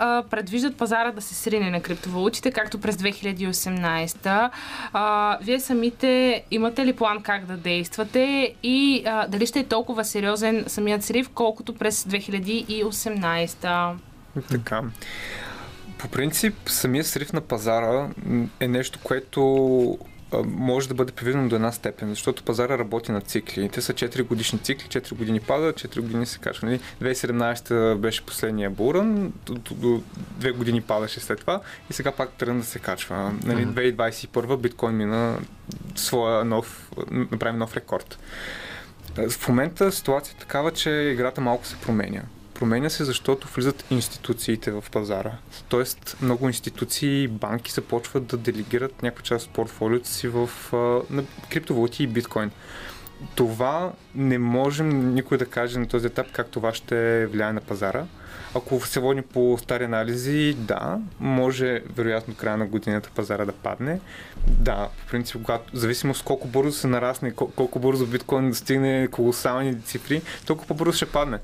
[0.00, 4.50] а, предвиждат пазара да се срине на криптовалутите, както през 2018.
[4.92, 10.04] А, вие самите имате ли план как да действате и а, дали ще е толкова
[10.04, 13.94] сериозен самият срив, колкото през 2018?
[14.50, 14.82] Така.
[15.98, 18.08] По принцип, самия срив на пазара
[18.60, 19.98] е нещо, което
[20.44, 23.68] може да бъде предвидено до една степен, защото пазара работи на цикли.
[23.68, 26.68] Те са 4 годишни цикли, 4 години пада, 4 години се качва.
[26.68, 26.80] Нали?
[27.02, 30.02] 2017 беше последния буран, до, до, до
[30.40, 31.60] 2 години падаше след това
[31.90, 33.32] и сега пак тръгна да се качва.
[33.44, 33.66] Нали?
[33.66, 35.38] 2021 биткоин мина
[35.94, 38.18] своя нов, направи нов рекорд.
[39.28, 42.22] В момента ситуация е такава, че играта малко се променя.
[42.58, 45.32] Променя се, защото влизат институциите в пазара.
[45.68, 50.50] Тоест, много институции и банки започват да делегират някаква част от портфолиото си в
[51.10, 52.50] на криптовалути и биткоин.
[53.34, 58.04] Това не можем никой да каже на този етап как това ще влияе на пазара.
[58.54, 64.00] ако се води по стари анализи, да, може вероятно края на годината пазара да падне.
[64.48, 69.08] Да, по принцип, когато, зависимо с колко бързо се нарасне, кол- колко бързо биткоин достигне
[69.10, 71.38] колосални цифри, толкова по-бързо ще падне.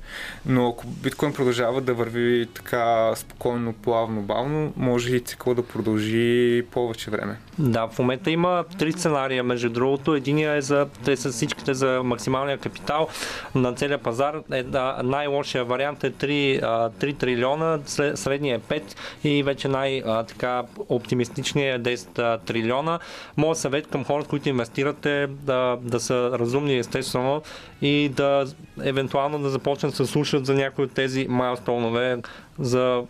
[0.45, 6.63] Но ако биткоин продължава да върви така спокойно, плавно, бавно, може и цикъл да продължи
[6.71, 7.37] повече време.
[7.59, 10.15] Да, в момента има три сценария, между другото.
[10.15, 13.07] Единия е за, те са всичките за максималния капитал
[13.55, 14.35] на целия пазар.
[14.51, 17.79] Е, да, най-лошия вариант е 3, а, 3 трилиона,
[18.15, 18.81] средния е 5
[19.23, 22.37] и вече най-оптимистичният е 10 а,
[22.83, 22.99] трилиона.
[23.37, 27.41] Моят съвет към хората, които инвестират е да, да са разумни естествено
[27.81, 28.45] и да
[28.83, 32.17] евентуално да започнат да слушат за някои от тези майлстонове
[32.59, 33.03] за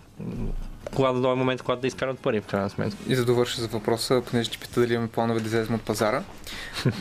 [0.95, 2.97] когато дойде момент, когато да изкарат пари в крайна сметка.
[3.07, 5.81] И за да довърша за въпроса, понеже ти пита дали имаме планове да излезем от
[5.81, 6.23] пазара,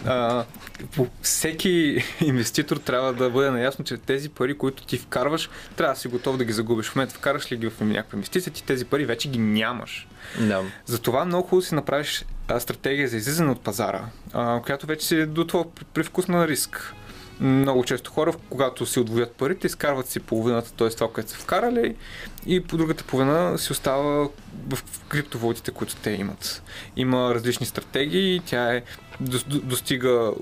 [0.06, 0.44] а,
[1.22, 6.08] всеки инвеститор трябва да бъде наясно, че тези пари, които ти вкарваш, трябва да си
[6.08, 6.86] готов да ги загубиш.
[6.86, 10.08] В момента вкараш ли ги в някаква инвестиция, ти тези пари вече ги нямаш.
[10.40, 10.62] Да.
[10.86, 12.24] Затова много хубаво си направиш
[12.58, 16.48] стратегия за излизане от пазара, а, която вече си е до това при- привкус на
[16.48, 16.94] риск.
[17.42, 20.88] Много често хора, когато си отвоят парите, изкарват си половината, т.е.
[20.88, 21.96] това, което са вкарали,
[22.46, 24.28] и по другата половина си остава
[24.68, 24.78] в
[25.08, 26.62] криптовалутите, които те имат.
[26.96, 28.82] Има различни стратегии, тя е
[29.20, 30.32] до- до- достига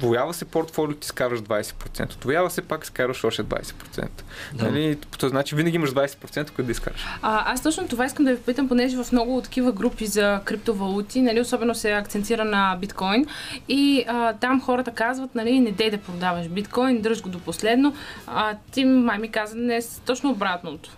[0.00, 2.14] Воява се портфолиото, ти скарваш 20%.
[2.14, 4.08] Отвоява се, пак скарваш още 20%.
[4.54, 4.64] Да.
[4.64, 4.98] Нали?
[5.10, 7.04] По този начин винаги имаш 20%, които да изкараш.
[7.22, 11.22] А, аз точно това искам да ви попитам, понеже в много такива групи за криптовалути,
[11.22, 13.26] нали, особено се акцентира на биткоин
[13.68, 17.94] и а, там хората казват, нали, не дей да продаваш биткоин, дръж го до последно.
[18.26, 20.90] А, ти май ми каза днес точно обратното.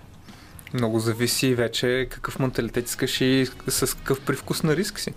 [0.75, 5.15] Много зависи вече какъв менталитет искаш и с какъв привкус на риск си.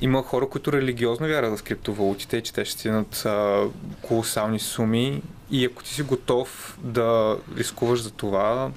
[0.00, 3.64] Има хора, които религиозно вярват в криптовалутите и че те ще стигнат а,
[4.02, 8.70] колосални суми и ако ти си готов да рискуваш за това,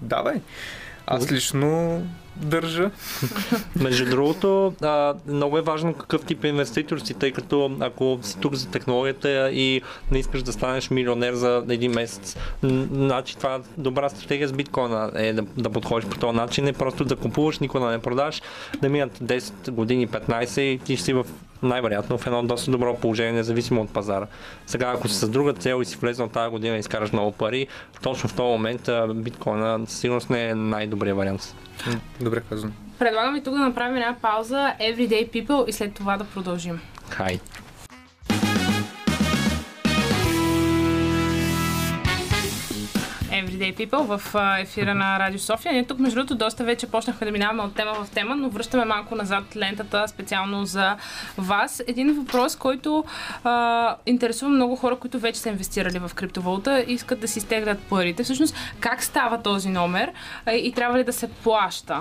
[0.00, 0.40] давай.
[1.06, 2.02] Аз лично
[2.42, 2.90] държа.
[3.80, 8.54] Между другото, а, много е важно какъв тип инвеститор си, тъй като ако си тук
[8.54, 12.36] за технологията и не искаш да станеш милионер за един месец,
[12.92, 17.04] значи това добра стратегия с биткоина е да, да подходиш по този начин, не просто
[17.04, 18.42] да купуваш, никога не продаш,
[18.82, 21.26] да минат 10 години, 15 и ти ще си в
[21.62, 24.26] най-вероятно в едно доста добро положение, независимо от пазара.
[24.66, 27.66] Сега, ако си с друга цел и си влезнал тази година и изкараш много пари,
[28.02, 31.54] точно в този момент биткоина със сигурност не е най-добрият вариант.
[32.20, 32.72] Добре казано.
[32.98, 36.80] Предлагам ви тук да направим една пауза Everyday People и след това да продължим.
[37.08, 37.40] Хай!
[43.68, 45.72] Everyday People в ефира на Радио София.
[45.72, 48.84] Ние тук, между другото, доста вече почнахме да минаваме от тема в тема, но връщаме
[48.84, 50.96] малко назад лентата специално за
[51.38, 51.82] вас.
[51.86, 53.04] Един въпрос, който
[53.44, 57.78] а, интересува много хора, които вече са инвестирали в криптовалута и искат да си стеглят
[57.78, 58.24] парите.
[58.24, 60.12] Всъщност, как става този номер
[60.52, 62.00] и трябва ли да се плаща?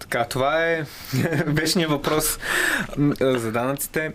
[0.00, 0.84] Така, това е
[1.46, 2.38] вечният въпрос
[3.20, 4.12] за данъците.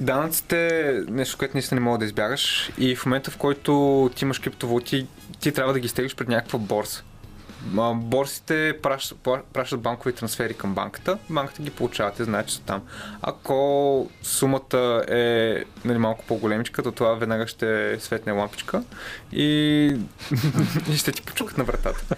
[0.00, 4.24] Данъците е нещо, което наистина не мога да избягаш и в момента, в който ти
[4.24, 5.06] имаш криптовалути,
[5.40, 7.02] ти трябва да ги стеглиш пред някаква борса.
[7.94, 9.18] Борсите пращат,
[9.52, 12.82] пращат банкови трансфери към банката, банката ги получава, те знаят, че са там.
[13.22, 18.82] Ако сумата е нали, малко по-големичка, то това веднага ще светне лампичка
[19.32, 19.46] и,
[20.90, 22.16] и ще ти почукат на вратата.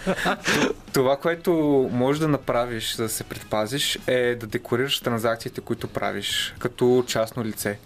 [0.92, 1.52] Това, което
[1.92, 7.44] можеш да направиш, за да се предпазиш, е да декларираш транзакциите, които правиш като частно
[7.44, 7.78] лице.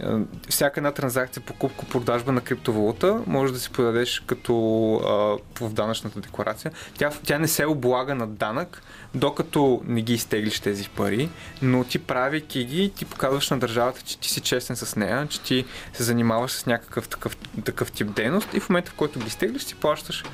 [0.00, 0.04] Е,
[0.48, 4.52] Всяка една транзакция, покупко-продажба на криптовалута може да си подадеш като
[4.94, 6.72] а, в данъчната декларация.
[6.98, 8.82] Тя, тя не се облага на данък,
[9.14, 11.28] докато не ги изтеглиш тези пари,
[11.62, 15.40] но ти правейки ги, ти показваш на държавата, че ти си честен с нея, че
[15.40, 19.26] ти се занимаваш с някакъв такъв, такъв тип дейност и в момента, в който ги
[19.26, 20.24] изтеглиш, ти плащаш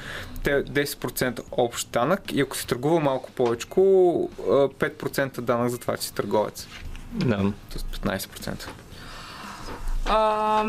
[0.42, 6.02] те 10% общ данък и ако си търгува малко повече, 5% данък за това, че
[6.02, 6.68] си търговец.
[7.12, 7.52] Да.
[7.70, 8.68] Тоест 15%.
[10.07, 10.64] А,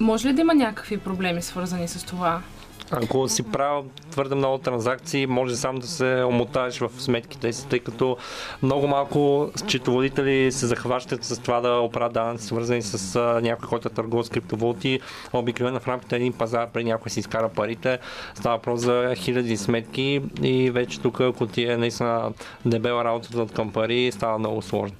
[0.00, 2.42] може ли да има някакви проблеми свързани с това?
[2.90, 7.78] Ако си правил твърде много транзакции, може сам да се омотаеш в сметките си, тъй
[7.78, 8.16] като
[8.62, 13.92] много малко счетоводители се захващат с това да оправят данъци, свързани с някой, който е
[13.92, 15.00] търгувал с криптовалути.
[15.32, 17.98] Обикновено в рамките на един пазар, при някой си изкара парите,
[18.34, 22.32] става въпрос за хиляди сметки и вече тук, ако ти е наистина
[22.66, 24.96] дебела работата от към пари, става много сложно.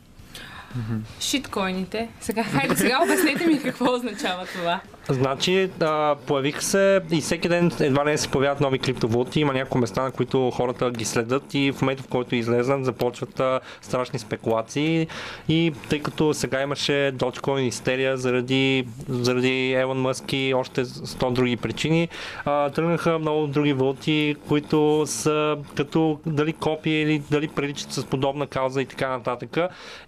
[1.20, 2.08] Шиткоините.
[2.20, 4.80] Сега, хайде, сега обяснете ми какво означава това.
[5.10, 9.40] Значи, а, появиха се и всеки ден едва не се появяват нови криптовалути.
[9.40, 13.40] Има няколко места, на които хората ги следят и в момента, в който излезнат, започват
[13.40, 15.06] а, страшни спекулации.
[15.48, 21.56] И тъй като сега имаше Dogecoin истерия заради, заради Елон Мъск и още 100 други
[21.56, 22.08] причини,
[22.44, 28.46] а, тръгнаха много други валути, които са като дали копия или дали приличат с подобна
[28.46, 29.56] кауза и така нататък.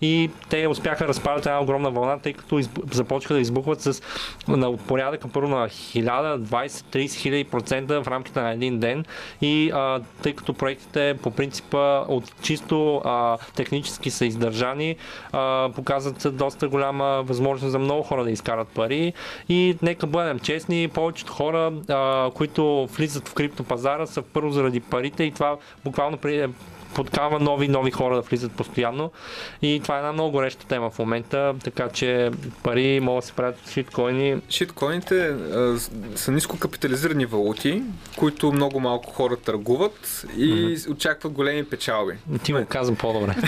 [0.00, 2.78] И те успяха да разпалят една огромна вълна, тъй като изб...
[2.92, 4.02] започнаха да избухват с
[4.48, 9.04] на порядъка първо на 1000, 20, 30 хиляди процента в рамките на един ден.
[9.40, 14.96] И а, тъй като проектите по принципа от чисто а, технически са издържани,
[15.32, 19.12] а, показват доста голяма възможност за много хора да изкарат пари.
[19.48, 25.24] И нека бъдем честни, повечето хора, а, които влизат в криптопазара са първо заради парите
[25.24, 26.48] и това буквално при,
[26.94, 29.10] подкава нови нови хора да влизат постоянно.
[29.62, 32.30] И това е една много гореща тема в момента, така че
[32.62, 34.40] пари могат да се правят шиткоини.
[34.50, 35.78] Шиткоините а,
[36.16, 37.82] са ниско капитализирани валути,
[38.16, 40.90] които много малко хора търгуват и mm-hmm.
[40.90, 42.14] очакват големи печалби.
[42.42, 43.36] Ти го казвам по-добре.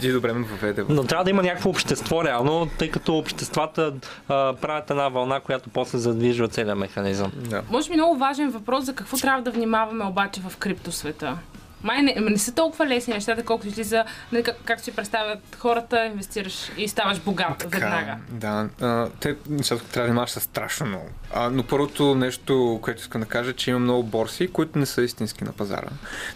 [0.00, 0.84] Ти добре ме въведе.
[0.88, 3.94] Но трябва да има някакво общество реално, тъй като обществата
[4.28, 7.32] а, правят една вълна, която после задвижва целият механизъм.
[7.36, 7.62] Да.
[7.70, 11.38] Може би много важен въпрос за какво трябва да внимаваме обаче в криптосвета.
[11.82, 16.06] Май не, не са толкова лесни нещата, колкото излиза, нали, как, както си представят хората,
[16.06, 18.16] инвестираш и ставаш богат веднага.
[18.30, 21.06] Да, а, те нещата трябва да внимаваш са страшно много.
[21.34, 25.02] А, но първото нещо, което искам да кажа, че има много борси, които не са
[25.02, 25.88] истински на пазара.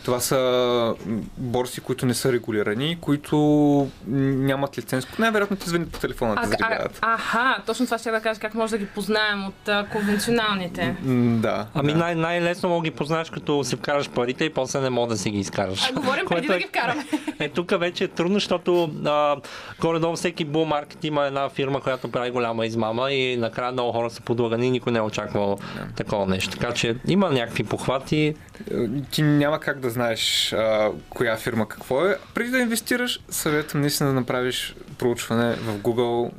[0.04, 0.94] Това са
[1.36, 3.36] борси, които не са регулирани, които
[4.06, 5.06] нямат лиценз.
[5.18, 6.98] Най-вероятно ти звънят по телефона да А, а, заребяват.
[7.02, 10.96] аха, точно това ще да кажа, как може да ги познаем от а, конвенционалните.
[11.02, 11.66] М, Да.
[11.74, 11.98] Ами да.
[11.98, 15.30] най- най-лесно мога ги познаеш, като си вкараш парите и после не мога да си
[15.30, 15.90] ги изкараш.
[15.90, 17.06] А, говорим преди да е- ги вкараме.
[17.40, 18.90] Е, тук вече е трудно, защото
[19.80, 24.10] горе-долу всеки бул маркет има една фирма, която прави голяма измама и накрая много хора
[24.10, 25.58] са подлагани и никой не е очаквал
[25.96, 26.50] такова нещо.
[26.58, 28.34] Така че има някакви похвати.
[29.10, 32.16] Ти няма как да знаеш а, коя фирма какво е.
[32.34, 36.30] Преди да инвестираш, съветвам наистина да направиш проучване в Google,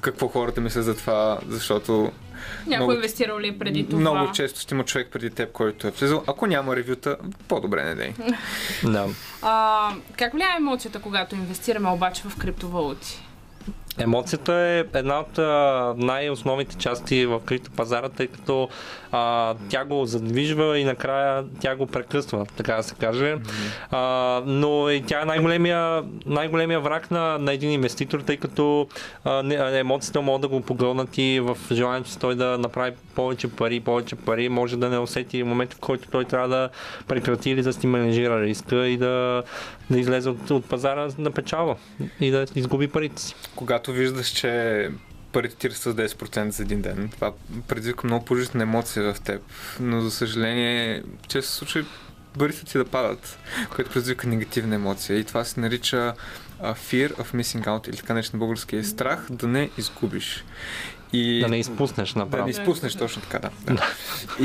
[0.00, 2.12] какво хората мислят за това, защото
[2.60, 4.00] Някой Много- инвестирал ли е преди това?
[4.00, 6.24] много често ще има човек преди теб, който е влизал.
[6.26, 7.16] Ако няма ревюта,
[7.48, 8.12] по-добре не дей.
[8.84, 9.06] Да.
[9.42, 9.88] А,
[10.18, 13.22] как влияе емоцията, когато инвестираме обаче в криптовалути?
[13.98, 15.38] Емоцията е една от
[15.98, 18.68] най-основните части в криптопазара, тъй като
[19.12, 23.36] а, тя го задвижва и накрая тя го прекъсва, така да се каже.
[23.90, 28.88] А, но и тя е най-големия, най-големия враг на, на един инвеститор, тъй като
[29.24, 33.48] а, не, емоциите могат да го погълнат и в желанието си той да направи повече
[33.48, 36.68] пари, повече пари, може да не усети момента, в който той трябва да
[37.08, 39.42] прекрати или да си менежира риска и да,
[39.90, 41.76] да излезе от, от пазара на печалба
[42.20, 43.34] и да изгуби парите си.
[43.56, 44.90] Когато виждаш, че
[45.32, 47.32] парите ти с 10% за един ден, това
[47.68, 49.42] предизвика много положителна емоция в теб.
[49.80, 51.84] Но за съжаление, често се случва
[52.38, 53.38] парите ти да падат,
[53.74, 55.18] което предизвика негативна емоция.
[55.18, 56.14] И това се нарича
[56.62, 60.44] fear of missing out или така нещо на български е страх да не изгубиш.
[61.12, 62.44] И Да не изпуснеш Да, направо.
[62.44, 63.74] не изпуснеш точно така, да.
[63.74, 63.86] да.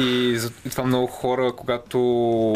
[0.01, 2.51] И, за, и това много хора, когато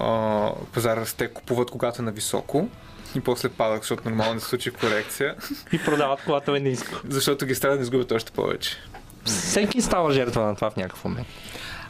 [0.00, 2.68] а, пазар расте, купуват когато е на високо
[3.14, 5.34] и после падат, защото нормално не се случи корекция,
[5.72, 6.94] И продават колата е ниско.
[7.08, 8.76] защото ги страда да изгубят още повече.
[9.24, 11.28] Всеки става жертва на това в някакъв момент.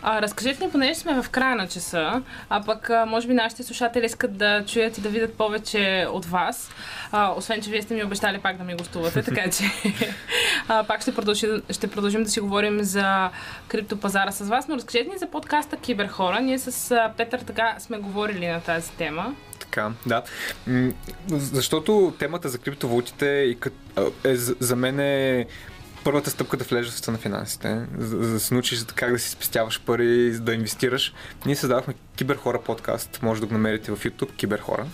[0.02, 3.62] А, разкажете ни, понеже сме в края на часа, а пък а, може би нашите
[3.62, 6.70] слушатели искат да чуят и да видят повече от вас.
[7.12, 9.64] А, освен, че вие сте ми обещали пак да ми гостувате, така че
[10.68, 13.30] а, пак ще, продължи, ще продължим да си говорим за
[13.68, 14.68] криптопазара с вас.
[14.68, 16.40] Но разкажете ни за подкаста Киберхора.
[16.40, 19.34] Ние с а, Петър така сме говорили на тази тема.
[19.70, 20.22] Така, да.
[21.28, 23.56] Защото темата за криптовалутите
[24.24, 25.46] е, за мен е
[26.04, 29.18] първата стъпка да влезеш в света на финансите, за, за да се научиш как да
[29.18, 31.14] си спестяваш пари, да инвестираш.
[31.46, 34.86] Ние създавахме Киберхора подкаст, може да го намерите в YouTube, Киберхора.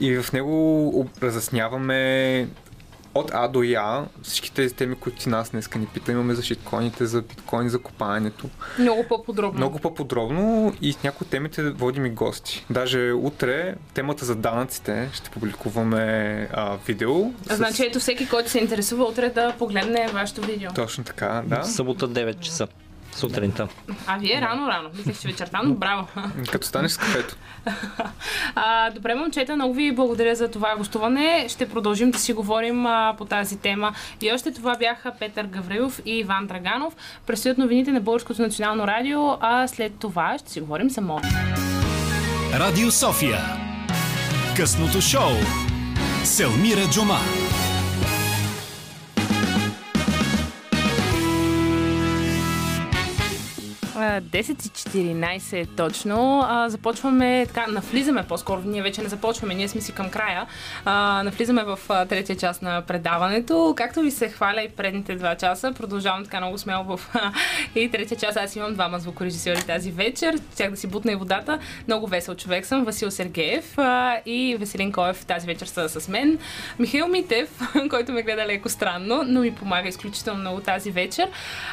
[0.00, 2.48] И в него разясняваме
[3.14, 3.84] от А до Я
[4.22, 6.12] всички тези теми, които ти нас днеска ни пита.
[6.12, 8.48] Имаме за шиткоините, за биткоин, за копаенето.
[8.78, 9.58] Много по-подробно.
[9.58, 10.44] Много по-подробно
[10.80, 12.66] и с някои от темите водим и гости.
[12.70, 16.04] Даже утре темата за данъците ще публикуваме
[16.52, 17.14] а, видео.
[17.42, 20.70] с- Значи ето всеки, който се интересува утре да погледне вашето видео.
[20.72, 21.64] Точно така, да.
[21.64, 22.66] Събота 9 часа
[23.14, 23.68] сутринта.
[24.06, 24.90] А вие рано-рано.
[24.94, 26.06] Мислех, че вечерта, но браво.
[26.52, 27.36] Като станеш с кафето.
[28.56, 31.46] А, добре, момчета, много ви благодаря за това гостуване.
[31.48, 33.94] Ще продължим да си говорим а, по тази тема.
[34.20, 36.96] И още това бяха Петър Гаврилов и Иван Драганов.
[37.26, 41.28] Предстоят новините на Българското национално радио, а след това ще си говорим за мода.
[42.54, 43.38] Радио София.
[44.56, 45.32] Късното шоу.
[46.24, 47.18] Селмира Джума.
[54.20, 56.44] 10.14 точно.
[56.48, 60.46] А, започваме, така, навлизаме по-скоро, ние вече не започваме, ние сме си към края.
[60.84, 63.74] А, навлизаме в а, третия част на предаването.
[63.76, 67.32] Както ви се хваля и предните два часа, продължавам така много смело в а,
[67.74, 68.36] и третия час.
[68.36, 70.38] Аз имам двама звукорежисьори тази вечер.
[70.56, 71.58] Тях да си бутна и водата.
[71.86, 72.84] Много весел човек съм.
[72.84, 76.38] Васил Сергеев а, и Веселин Коев тази вечер са с мен.
[76.78, 77.60] Михаил Митев,
[77.90, 81.28] който ме гледа леко странно, но ми помага изключително много тази вечер.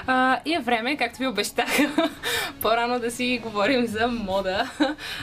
[0.07, 1.67] А, и е време, както ви обещах,
[2.61, 4.71] по-рано да си говорим за мода.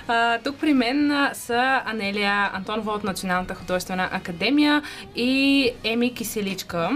[0.08, 4.82] А, тук при мен са Анелия Антонова от Националната художествена академия
[5.16, 6.90] и Еми Киселичка,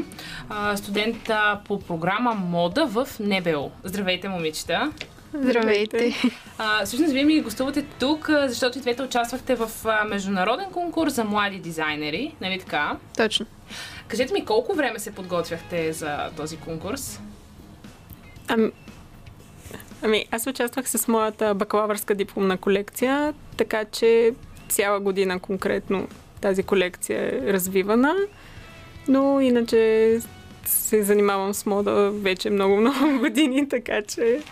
[0.48, 1.30] а, студент
[1.64, 3.70] по програма Мода в НБО.
[3.84, 4.92] Здравейте, момичета!
[5.34, 6.14] Здравейте!
[6.58, 9.70] А, всъщност, вие ми гостувате тук, защото и двете участвахте в
[10.08, 12.96] международен конкурс за млади дизайнери, нали така?
[13.16, 13.46] Точно.
[14.08, 17.20] Кажете ми, колко време се подготвяхте за този конкурс?
[18.48, 18.70] Ами,
[20.02, 24.34] ами, аз участвах с моята бакалавърска дипломна колекция, така че
[24.68, 26.08] цяла година конкретно
[26.40, 28.14] тази колекция е развивана,
[29.08, 30.20] но иначе
[30.64, 34.42] се занимавам с мода вече много-много години, така че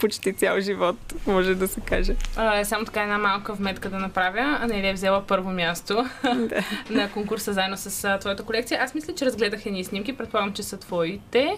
[0.00, 0.96] почти цял живот,
[1.26, 2.14] може да се каже.
[2.36, 4.58] А, само така една малка вметка да направя.
[4.60, 6.64] Анелия е взела първо място Да.
[6.90, 8.80] на конкурса заедно с твоята колекция.
[8.82, 11.56] Аз мисля, че разгледах едни снимки, предполагам, че са твоите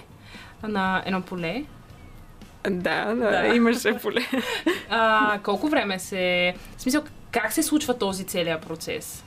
[0.62, 1.64] на едно поле.
[2.70, 3.54] Да, да, Да.
[3.54, 4.20] имаше поле.
[4.90, 6.54] А, колко време се...
[6.76, 9.24] В смисъл, как се случва този целият процес?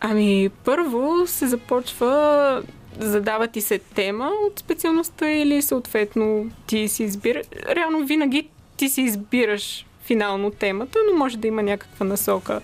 [0.00, 2.62] Ами, първо се започва,
[2.98, 7.46] задава ти се тема от специалността или съответно ти си избираш.
[7.68, 12.60] Реално винаги ти си избираш финално темата, но може да има някаква насока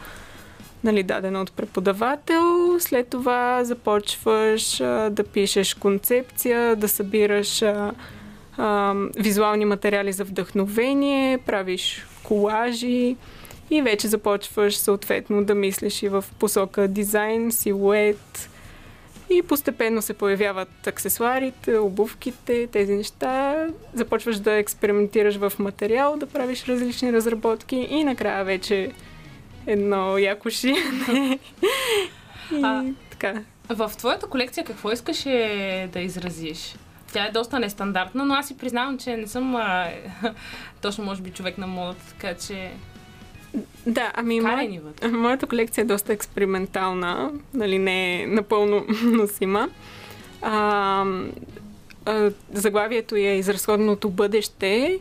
[0.84, 2.76] нали, дадена от преподавател.
[2.80, 7.92] След това започваш а, да пишеш концепция, да събираш а,
[8.60, 13.16] а, визуални материали за вдъхновение, правиш колажи
[13.70, 18.50] и вече започваш съответно да мислиш и в посока дизайн, силует
[19.30, 23.66] и постепенно се появяват аксесуарите, обувките, тези неща.
[23.94, 28.92] Започваш да експериментираш в материал, да правиш различни разработки и накрая вече
[29.66, 30.80] едно якошиене.
[32.52, 33.42] и А, така.
[33.68, 36.74] В твоята колекция какво искаше да изразиш?
[37.12, 39.88] Тя е доста нестандартна, но аз си признавам, че не съм а,
[40.82, 42.70] точно, може би, човек на модата, така че
[43.86, 44.80] Да, ами моя,
[45.12, 49.68] моята колекция е доста експериментална, нали не е напълно носима.
[50.42, 51.04] А,
[52.06, 54.98] а, заглавието е изразходното бъдеще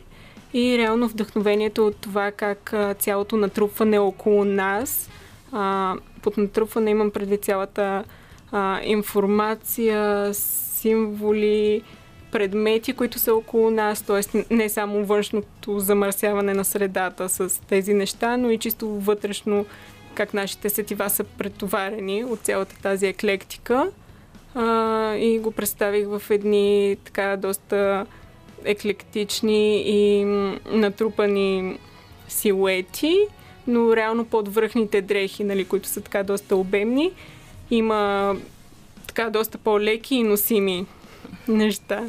[0.54, 5.10] и реално вдъхновението от това как а, цялото натрупване около нас,
[5.52, 8.04] а, под натрупване имам предвид цялата
[8.52, 11.82] а, информация, символи,
[12.32, 14.44] предмети, които са около нас, т.е.
[14.54, 19.66] не само външното замърсяване на средата с тези неща, но и чисто вътрешно
[20.14, 23.90] как нашите сетива са претоварени от цялата тази еклектика.
[24.54, 28.06] А, и го представих в едни така доста
[28.64, 30.24] еклектични и
[30.70, 31.78] натрупани
[32.28, 33.18] силуети,
[33.66, 37.12] но реално под връхните дрехи, нали, които са така доста обемни,
[37.70, 38.34] има
[39.06, 40.86] така доста по-леки и носими
[41.50, 42.02] неща.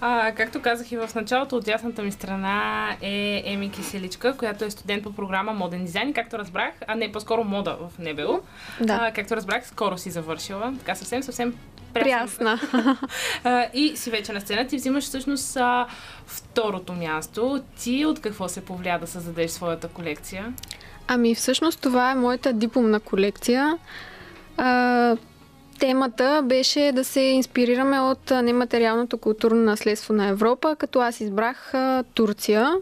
[0.00, 4.70] А, както казах и в началото, от дясната ми страна е Еми Киселичка, която е
[4.70, 8.40] студент по програма Моден дизайн, както разбрах, а не по-скоро мода в НБУ.
[8.80, 8.98] Да.
[9.02, 10.74] А, както разбрах, скоро си завършила.
[10.78, 11.54] Така съвсем, съвсем
[11.94, 12.60] Прясна.
[13.44, 14.66] А, и си вече на сцена.
[14.66, 15.86] Ти взимаш всъщност а,
[16.26, 17.62] второто място.
[17.82, 20.52] Ти от какво се повлия да създадеш своята колекция?
[21.06, 23.78] Ами всъщност това е моята дипломна колекция.
[24.56, 25.16] А,
[25.80, 31.72] темата беше да се инспирираме от нематериалното културно наследство на Европа, като аз избрах
[32.14, 32.72] Турция.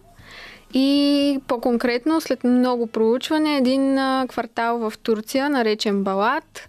[0.74, 6.68] И по-конкретно, след много проучване, един квартал в Турция, наречен Балат,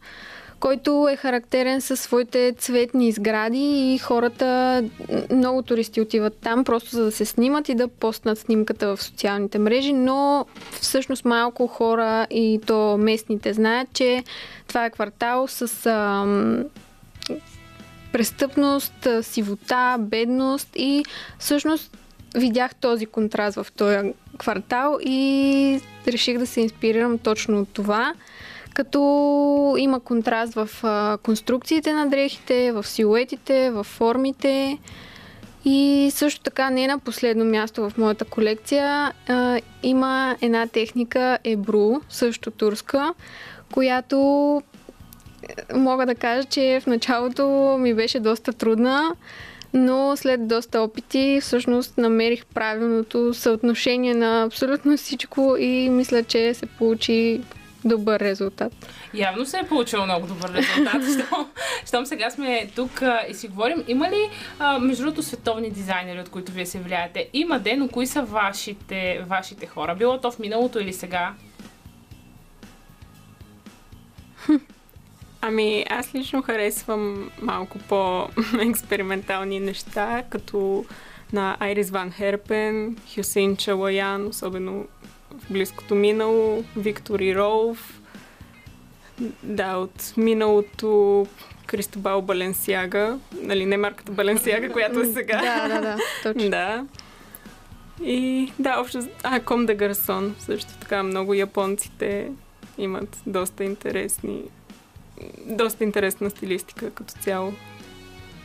[0.59, 4.83] който е характерен със своите цветни сгради и хората,
[5.31, 9.59] много туристи отиват там просто за да се снимат и да постнат снимката в социалните
[9.59, 14.23] мрежи, но всъщност малко хора и то местните знаят, че
[14.67, 16.63] това е квартал с ам,
[18.11, 21.05] престъпност, сивота, бедност и
[21.39, 21.97] всъщност
[22.35, 28.13] видях този контраст в този квартал и реших да се инспирирам точно от това
[28.79, 34.77] като има контраст в а, конструкциите на дрехите, в силуетите, в формите.
[35.65, 41.91] И също така, не на последно място в моята колекция, а, има една техника Ебру,
[42.09, 43.13] също турска,
[43.73, 44.17] която
[45.43, 47.47] е, мога да кажа, че в началото
[47.79, 49.15] ми беше доста трудна,
[49.73, 56.65] Но след доста опити, всъщност намерих правилното съотношение на абсолютно всичко и мисля, че се
[56.65, 57.41] получи
[57.85, 58.73] добър резултат.
[59.13, 61.01] Явно се е получил много добър резултат.
[61.25, 61.49] Щом,
[61.87, 66.19] щом сега сме тук а, и си говорим, има ли, а, между другото, световни дизайнери,
[66.19, 67.29] от които вие се влияете?
[67.33, 69.95] Има де, но кои са вашите, вашите хора?
[69.95, 71.33] Било то в миналото или сега?
[75.41, 80.85] Ами, аз лично харесвам малко по-експериментални неща, като
[81.33, 84.87] на Айрис Ван Херпен, Хюсейн Чалаян, особено
[85.49, 88.01] близкото минало, Виктори Роуф,
[89.43, 91.27] да, от миналото
[91.65, 95.41] Кристобал Баленсиага, нали, не марката Баленсиага, която е сега.
[95.41, 96.49] Да, да, да, точно.
[96.49, 96.85] Да.
[98.03, 99.07] И да, общо...
[99.23, 102.31] А, Ком де Гарсон, също така много японците
[102.77, 104.43] имат доста интересни
[105.45, 107.53] доста интересна стилистика като цяло.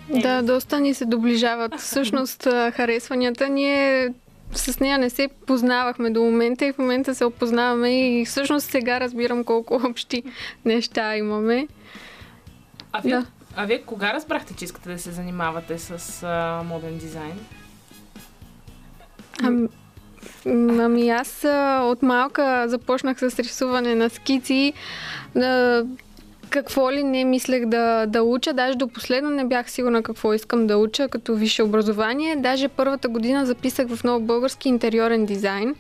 [0.09, 1.75] Да, доста ни се доближават.
[1.79, 4.13] Всъщност, харесванията ние
[4.55, 9.01] с нея не се познавахме до момента и в момента се опознаваме и всъщност сега
[9.01, 10.23] разбирам колко общи
[10.65, 11.69] неща имаме.
[12.93, 13.27] А вие, Да.
[13.57, 17.39] а вие кога разбрахте, че искате да се занимавате с а, моден дизайн?
[19.43, 19.69] Ам,
[20.81, 24.73] ами аз а, от малка започнах с рисуване на скици.
[25.37, 25.85] А,
[26.51, 30.67] какво ли не мислех да, да уча, даже до последно не бях сигурна какво искам
[30.67, 32.37] да уча като висше образование.
[32.37, 35.75] Даже първата година записах в нов български интериорен дизайн.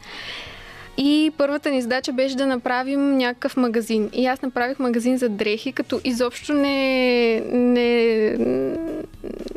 [0.96, 4.10] И първата ни задача беше да направим някакъв магазин.
[4.12, 8.36] И аз направих магазин за дрехи, като изобщо не, не,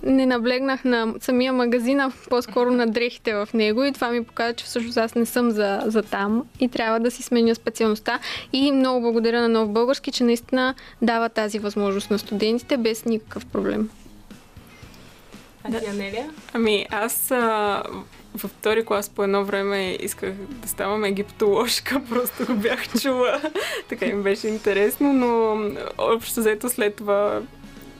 [0.03, 3.83] не наблегнах на самия магазин, а по-скоро на дрехите в него.
[3.83, 7.11] И това ми показа, че всъщност аз не съм за, за там и трябва да
[7.11, 8.19] си сменя специалността.
[8.53, 13.45] И много благодаря на Нов Български, че наистина дава тази възможност на студентите без никакъв
[13.45, 13.89] проблем.
[15.63, 16.29] А ти, Анелия?
[16.53, 17.83] Ами аз а,
[18.37, 23.41] във втори клас по едно време исках да ставам египтоложка, просто го бях чула.
[23.89, 25.61] така им беше интересно, но
[25.97, 27.41] общо взето след това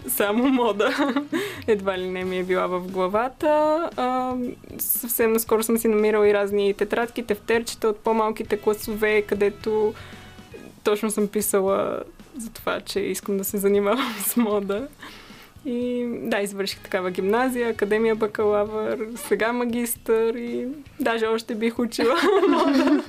[0.07, 1.13] само мода
[1.67, 3.49] едва ли не ми е била в главата.
[3.95, 4.35] А,
[4.79, 9.93] съвсем наскоро съм си намирала и разни тетрадки, тефтерчета от по-малките класове, където
[10.83, 11.99] точно съм писала
[12.37, 14.87] за това, че искам да се занимавам с мода.
[15.69, 20.67] И да, извърших такава гимназия, академия бакалавър, сега магистър и
[20.99, 22.15] даже още бих учила
[22.49, 23.03] мода.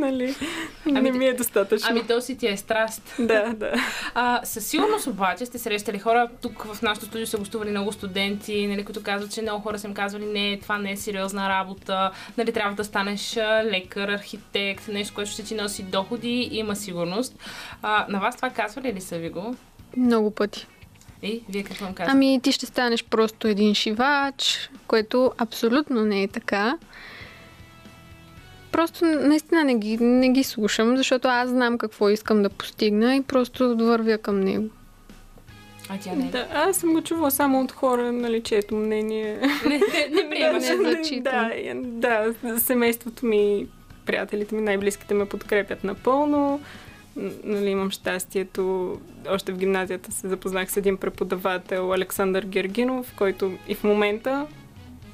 [0.00, 0.34] нали?
[0.86, 1.88] Ами Не ми е достатъчно.
[1.90, 3.14] Ами то си ти е страст.
[3.18, 3.72] Да, да.
[4.14, 8.66] А, със сигурност обаче сте срещали хора, тук в нашото студио са гостували много студенти,
[8.66, 12.10] нали, които казват, че много хора са им казвали, не, това не е сериозна работа,
[12.36, 17.38] нали, трябва да станеш лекар, архитект, нещо, което ще ти носи доходи, има сигурност.
[17.82, 19.56] А, на вас това казвали ли са ви го?
[19.96, 20.66] Много пъти.
[21.22, 22.12] И вие какво им казвате?
[22.12, 26.78] Ами ти ще станеш просто един шивач, което абсолютно не е така.
[28.72, 33.22] Просто наистина не ги, не ги слушам, защото аз знам какво искам да постигна и
[33.22, 34.68] просто вървя към него.
[35.88, 36.24] А тя не.
[36.30, 36.46] да.
[36.54, 40.68] Аз съм го чувала само от хора, нали, чието мнение не, не, не приемаш.
[40.68, 41.50] не зачитам.
[41.84, 43.66] да, да, семейството ми,
[44.06, 46.60] приятелите ми, най-близките ме подкрепят напълно.
[47.44, 48.96] Нали, имам щастието.
[49.28, 54.46] Още в гимназията се запознах с един преподавател, Александър Гергинов, който и в момента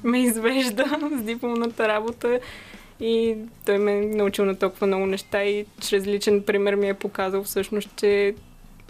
[0.03, 2.39] ме извежда с дипломната работа.
[2.99, 3.35] И
[3.65, 7.43] той ме е научил на толкова много неща и чрез личен пример ми е показал
[7.43, 8.35] всъщност, че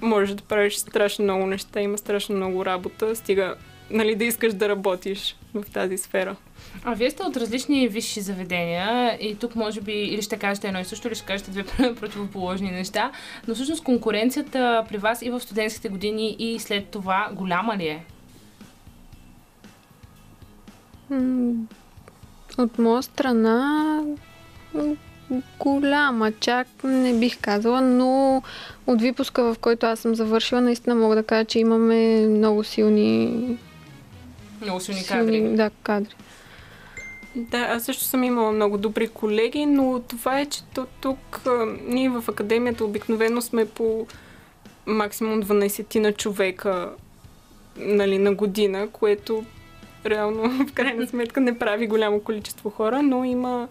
[0.01, 3.55] можеш да правиш страшно много неща, има страшно много работа, стига
[3.91, 6.35] нали, да искаш да работиш в тази сфера.
[6.83, 10.79] А вие сте от различни висши заведения и тук може би или ще кажете едно
[10.79, 13.11] и също, или ще кажете две противоположни неща,
[13.47, 18.05] но всъщност конкуренцията при вас и в студентските години и след това голяма ли е?
[22.57, 24.01] От моя страна
[25.59, 28.41] голяма, чак не бих казала, но
[28.87, 33.57] от випуска, в който аз съм завършила, наистина мога да кажа, че имаме много силни,
[34.61, 35.33] Много силни кадри.
[35.33, 36.15] силни да, кадри.
[37.35, 41.65] Да, аз също съм имала много добри колеги, но това е, че то, тук а,
[41.87, 44.07] ние в академията обикновено сме по
[44.85, 46.93] максимум 12 на човека
[47.77, 49.45] нали, на година, което
[50.05, 53.67] реално в крайна сметка не прави голямо количество хора, но има,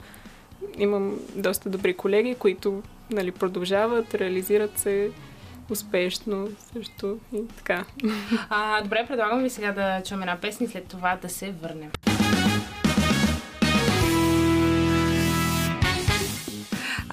[0.79, 5.11] имам доста добри колеги, които нали, продължават, реализират се
[5.71, 7.85] успешно също и така.
[8.51, 11.91] А, добре, предлагам ви сега да чуем една песен след това да се върнем.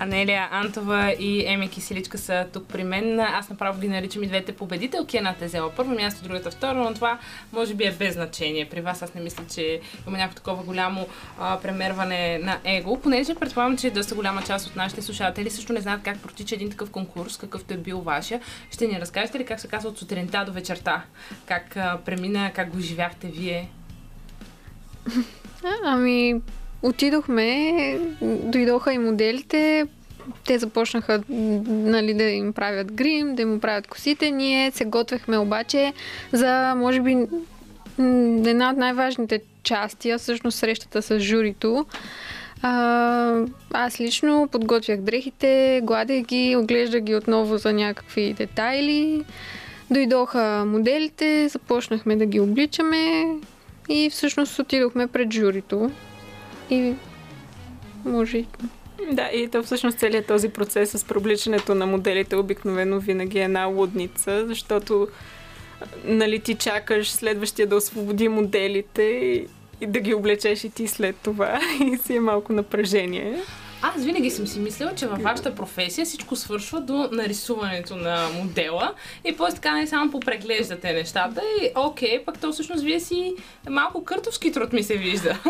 [0.02, 3.20] Анелия Антова и Еми Киселичка са тук при мен.
[3.20, 5.18] Аз направо ги наричам и двете победителки.
[5.18, 7.20] Едната е взела първо място, другата второ, но това
[7.54, 8.70] може би е без значение.
[8.70, 11.08] При вас аз не мисля, че има някакво такова голямо
[11.40, 15.82] а, премерване на его, понеже предполагам, че доста голяма част от нашите слушатели също не
[15.82, 18.42] знаят как протича един такъв конкурс, какъвто е бил вашия.
[18.72, 21.04] Ще ни разкажете ли как се казва от сутринта до вечерта?
[21.46, 23.70] Как а, премина, как го живяхте вие?
[25.84, 26.42] Ами,
[26.84, 29.86] отидохме, дойдоха и моделите,
[30.46, 34.32] те започнаха нали, да им правят грим, да им правят косите.
[34.32, 35.94] Ние се готвехме обаче
[36.32, 37.18] за, може би,
[38.46, 41.86] една от най-важните части, а всъщност срещата с журито.
[42.62, 49.24] А, аз лично подготвях дрехите, гладех ги, оглеждах ги отново за някакви детайли.
[49.92, 53.26] Дойдоха моделите, започнахме да ги обличаме
[53.90, 55.92] и всъщност отидохме пред журито.
[56.72, 56.94] И
[58.06, 58.46] може
[59.12, 63.66] Да, и то всъщност целият този процес с привличането на моделите обикновено винаги е една
[63.66, 65.08] лудница, защото
[66.04, 69.04] нали ти чакаш следващия да освободи моделите
[69.82, 71.60] и да ги облечеш и ти след това
[71.94, 73.42] и си е малко напрежение.
[73.84, 78.94] Аз винаги съм си мислила, че във вашата професия всичко свършва до нарисуването на модела
[79.26, 83.36] и после така не само попреглеждате нещата и окей, пък то всъщност вие си
[83.70, 85.40] малко къртовски труд ми се вижда.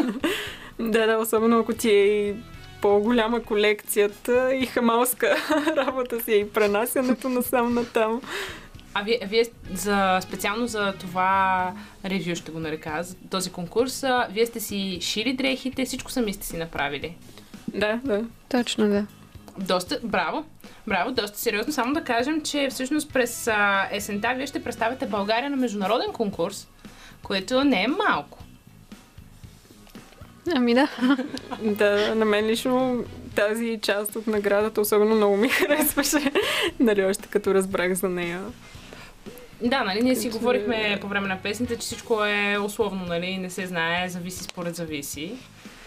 [0.79, 2.36] Да, да, особено ако ти е и
[2.82, 5.36] по-голяма колекцията и хамалска
[5.77, 8.21] работа си е и пренасянето насам натам.
[8.93, 11.73] А вие, вие за, специално за това
[12.05, 16.45] ревю ще го нарека, за този конкурс, вие сте си шили дрехите, всичко сами сте
[16.45, 17.15] си направили.
[17.74, 18.24] Да, да.
[18.49, 19.05] точно да.
[19.57, 20.45] Доста, браво,
[20.88, 21.74] браво, доста сериозно.
[21.74, 26.67] Само да кажем, че всъщност през а, есента вие ще представите България на международен конкурс,
[27.24, 28.38] което не е малко.
[30.55, 30.88] Ами да.
[31.61, 33.03] Да, на мен лично
[33.36, 36.32] тази част от наградата особено много ми харесваше.
[36.80, 38.41] нали, още като разбрах за нея.
[39.61, 43.38] Да, нали, ние си Като- говорихме по време на песните, че всичко е условно, нали,
[43.38, 45.34] не се знае, зависи според зависи.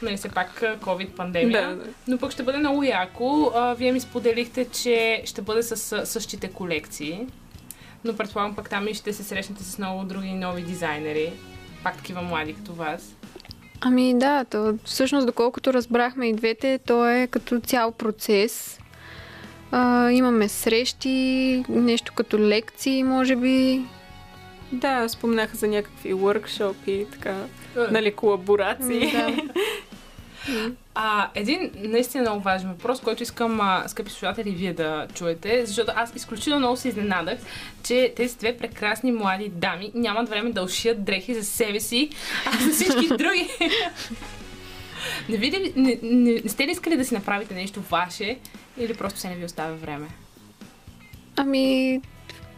[0.04, 1.68] Нали, все пак а, COVID пандемия.
[1.68, 1.90] Да, да.
[2.08, 3.52] Но пък ще бъде много яко.
[3.54, 7.26] А, вие ми споделихте, че ще бъде с същите колекции.
[8.04, 11.32] Но предполагам пък там и ще се срещнете с много други нови дизайнери.
[11.82, 13.16] Пак такива млади като вас.
[13.80, 18.80] Ами да, то, всъщност доколкото разбрахме и двете, то е като цял процес.
[19.70, 23.84] А, имаме срещи, нещо като лекции, може би.
[24.72, 27.36] Да, спомнаха за някакви workshop така,
[27.90, 29.12] нали, колаборации.
[29.12, 29.36] Да.
[30.94, 35.92] А, един наистина много важен въпрос, който искам, а, скъпи слушатели, вие да чуете, защото
[35.96, 37.38] аз изключително много се изненадах,
[37.82, 42.10] че тези две прекрасни млади дами нямат време да ушият дрехи за себе си,
[42.46, 43.48] а за всички други.
[45.28, 48.38] не, види, не, не, не сте ли искали да си направите нещо ваше
[48.78, 50.08] или просто се не ви оставя време?
[51.36, 52.00] Ами,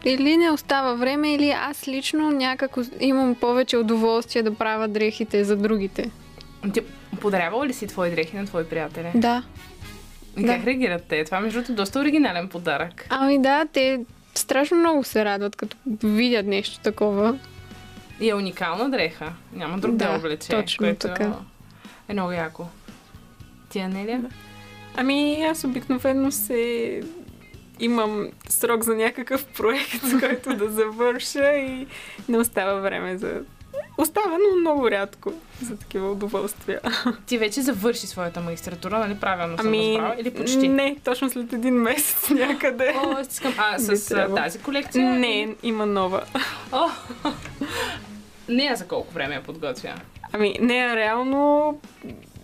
[0.05, 5.55] или не остава време, или аз лично някак имам повече удоволствие да правя дрехите за
[5.55, 6.11] другите.
[6.73, 6.81] Ти
[7.21, 9.11] подарявала ли си твои дрехи на твои приятели?
[9.15, 9.43] Да.
[10.37, 10.55] И да.
[10.55, 11.23] как реагират те?
[11.25, 13.07] Това, между другото, доста оригинален подарък.
[13.09, 13.99] Ами да, те
[14.35, 17.39] страшно много се радват, като видят нещо такова.
[18.19, 19.33] И е уникална дреха.
[19.53, 20.49] Няма друг да, Да, облече.
[20.49, 21.33] точно което така.
[22.09, 22.65] е много яко.
[23.69, 24.25] Ти, Анелия?
[24.95, 27.01] Ами аз обикновено се
[27.79, 31.87] имам срок за някакъв проект, който да завърша и
[32.29, 33.41] не остава време за...
[33.97, 36.81] Остава, но много рядко за такива удоволствия.
[37.25, 40.15] Ти вече завърши своята магистратура, нали правилно съм Ами, разбрала?
[40.19, 40.67] Или почти?
[40.67, 42.95] не, точно след един месец някъде.
[42.97, 43.53] О, искам.
[43.57, 45.13] А, с тази колекция?
[45.13, 46.23] Не, има нова.
[46.71, 46.89] О,
[48.49, 49.93] не, а за колко време я подготвя?
[50.33, 51.73] Ами, не, реално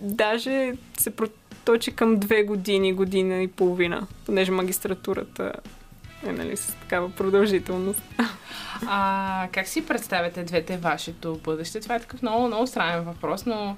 [0.01, 5.53] даже се проточи към две години, година и половина, понеже магистратурата
[6.25, 8.01] е нали, с такава продължителност.
[8.87, 11.79] А, как си представяте двете вашето бъдеще?
[11.79, 13.77] Това е такъв много, много странен въпрос, но,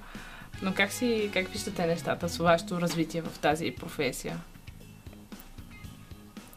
[0.62, 4.38] но как, си, как виждате нещата с вашето развитие в тази професия?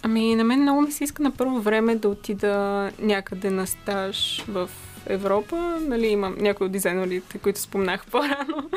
[0.03, 4.45] Ами, на мен много ми се иска на първо време да отида някъде на стаж
[4.49, 4.71] в
[5.07, 5.57] Европа.
[5.81, 8.71] Нали, имам някои от дизайнерите, които спомнах по-рано.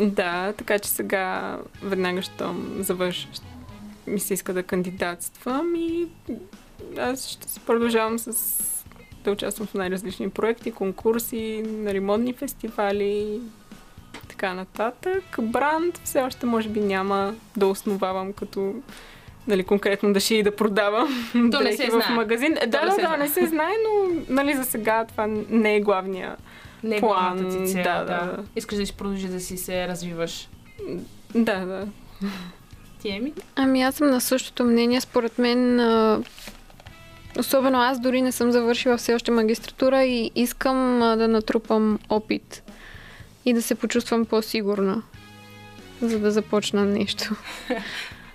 [0.00, 3.28] Да, така че сега веднага, щом завърша,
[4.06, 6.08] ми се иска да кандидатствам и
[6.98, 8.62] аз ще си продължавам с
[9.24, 13.40] да участвам в най-различни проекти, конкурси, на ремонтни фестивали,
[14.28, 15.24] така нататък.
[15.42, 18.74] Бранд все още може би няма да основавам като
[19.46, 21.08] нали, конкретно да шия и да продавам
[21.52, 22.16] То не се в знае.
[22.16, 22.54] магазин.
[22.54, 23.18] Да, не да, се да, знае.
[23.18, 26.36] не се знае, но нали, за сега това не е главния.
[26.82, 28.44] Не е План, ти цел, да, да, да.
[28.56, 30.48] Искаш да си продължи да си се развиваш.
[31.34, 31.88] Да, да.
[33.02, 33.32] Ти, Еми?
[33.56, 35.00] Ами аз съм на същото мнение.
[35.00, 36.22] Според мен, а,
[37.38, 42.62] особено аз дори не съм завършила все още магистратура и искам а, да натрупам опит
[43.44, 45.02] и да се почувствам по-сигурна,
[46.02, 47.36] за да започна нещо.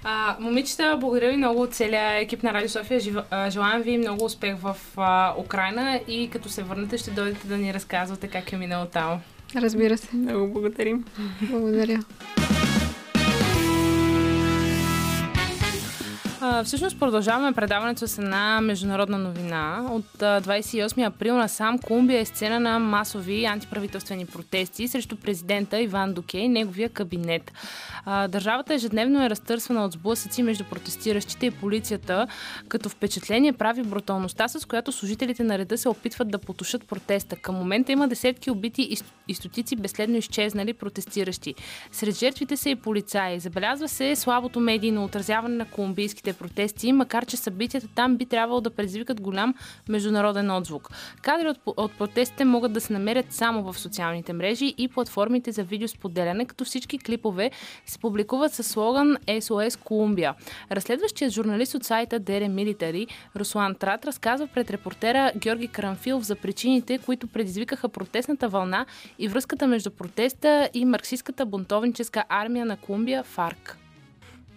[0.03, 2.99] А, момичета, благодаря ви много от целия екип на Радио София.
[2.99, 7.47] Жива, а, желаем ви много успех в а, Украина и като се върнете ще дойдете
[7.47, 9.19] да ни разказвате как е минало там.
[9.55, 10.15] Разбира се.
[10.15, 11.05] Много благодарим.
[11.41, 11.99] Благодаря.
[16.63, 19.85] Всъщност продължаваме предаването с една международна новина.
[19.91, 26.13] От а, 28 април насам Колумбия е сцена на масови антиправителствени протести срещу президента Иван
[26.13, 27.51] Дуке и неговия кабинет.
[28.05, 32.27] Държавата ежедневно е разтърсвана от сблъсъци между протестиращите и полицията,
[32.67, 37.35] като впечатление прави бруталността, с която служителите на реда се опитват да потушат протеста.
[37.35, 38.97] Към момента има десетки убити
[39.27, 41.55] и стотици безследно изчезнали протестиращи.
[41.91, 43.39] Сред жертвите са и полицаи.
[43.39, 48.69] Забелязва се слабото медийно отразяване на колумбийските протести, макар че събитията там би трябвало да
[48.69, 49.53] предизвикат голям
[49.89, 50.89] международен отзвук.
[51.21, 55.63] Кадри от, от протестите могат да се намерят само в социалните мрежи и платформите за
[55.63, 57.51] видеосподеляне, като всички клипове
[57.85, 60.35] се публикуват със слоган SOS Колумбия.
[60.71, 66.97] Разследващият журналист от сайта Dere Military, Руслан Трат, разказва пред репортера Георги Карамфилов за причините,
[66.97, 68.85] които предизвикаха протестната вълна
[69.19, 73.77] и връзката между протеста и марксистската бунтовническа армия на Колумбия ФАРК.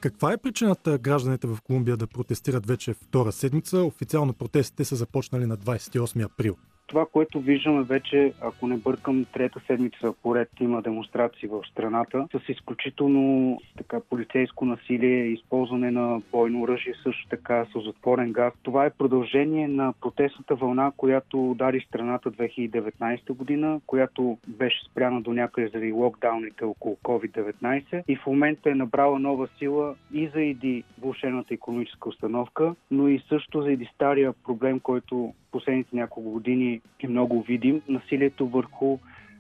[0.05, 3.79] Каква е причината гражданите в Колумбия да протестират вече втора седмица?
[3.79, 6.57] Официално протестите са започнали на 28 април.
[6.87, 12.49] Това, което виждаме вече, ако не бъркам, трета седмица поред има демонстрации в страната с
[12.49, 18.53] изключително така, полицейско насилие, използване на бойно оръжие, също така с затворен газ.
[18.63, 25.33] Това е продължение на протестната вълна, която удари страната 2019 година, която беше спряна до
[25.33, 31.55] някъде заради локдауните около COVID-19 и в момента е набрала нова сила и заради влушената
[31.55, 37.83] економическа установка, но и също заради стария проблем, който последните няколко години е много видим.
[37.89, 38.99] Насилието върху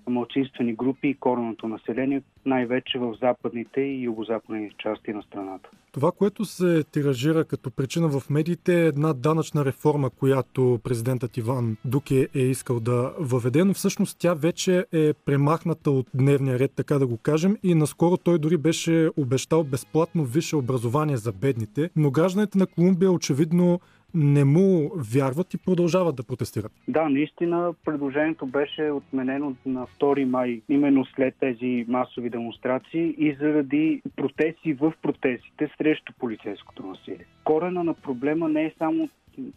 [0.09, 5.69] малцинствени групи и коренното население, най-вече в западните и югозападни части на страната.
[5.93, 11.77] Това, което се тиражира като причина в медиите е една данъчна реформа, която президентът Иван
[11.85, 16.99] Дуке е искал да въведе, но всъщност тя вече е премахната от дневния ред, така
[16.99, 22.11] да го кажем, и наскоро той дори беше обещал безплатно висше образование за бедните, но
[22.11, 23.81] гражданите на Колумбия очевидно
[24.15, 26.73] не му вярват и продължават да протестират.
[26.89, 34.03] Да, наистина предложението беше отменено на 2 май, именно след тези масови демонстрации и заради
[34.17, 37.27] протести в протестите срещу полицейското насилие.
[37.45, 39.09] Корена на проблема не е само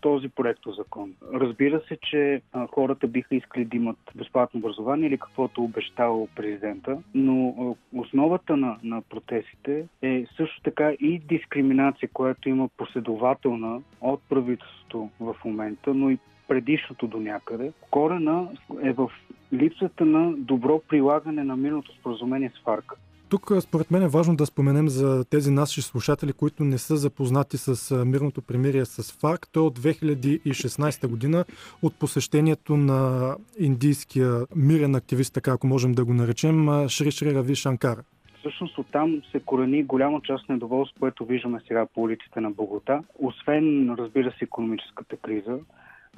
[0.01, 1.13] този проект закон.
[1.33, 6.97] Разбира се, че а, хората биха искали да имат безплатно образование или каквото обещал президента,
[7.15, 14.21] но а, основата на, на протестите е също така и дискриминация, която има последователна от
[14.29, 16.17] правителството в момента, но и
[16.47, 17.71] предишното до някъде.
[17.91, 18.47] Корена
[18.83, 19.11] е в
[19.53, 22.93] липсата на добро прилагане на мирното споразумение с ФАРК.
[23.29, 27.57] Тук според мен е важно да споменем за тези наши слушатели, които не са запознати
[27.57, 29.47] с мирното примирие с ФАРК.
[29.51, 31.45] То от 2016 година
[31.81, 37.55] от посещението на индийския мирен активист, така ако можем да го наречем, Шри Шри Рави
[37.55, 37.97] Шанкар.
[38.39, 43.03] Всъщност оттам се корени голяма част недоволство, което виждаме сега по улиците на Богота.
[43.19, 45.57] Освен, разбира се, економическата криза,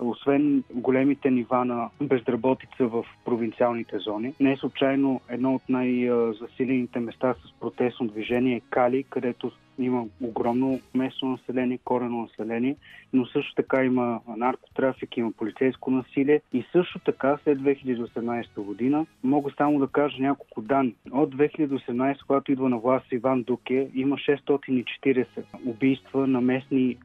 [0.02, 4.34] освен големите нива на безработица в провинциалните зони.
[4.40, 10.80] Не е случайно едно от най-засилените места с протестно движение е Кали, където има огромно
[10.96, 12.76] местно население, корено население,
[13.14, 19.52] но също така има наркотрафик, има полицейско насилие и също така след 2018 година мога
[19.58, 20.96] само да кажа няколко данни.
[21.12, 25.26] От 2018, когато идва на власт Иван Дуке, има 640
[25.66, 26.98] убийства на местни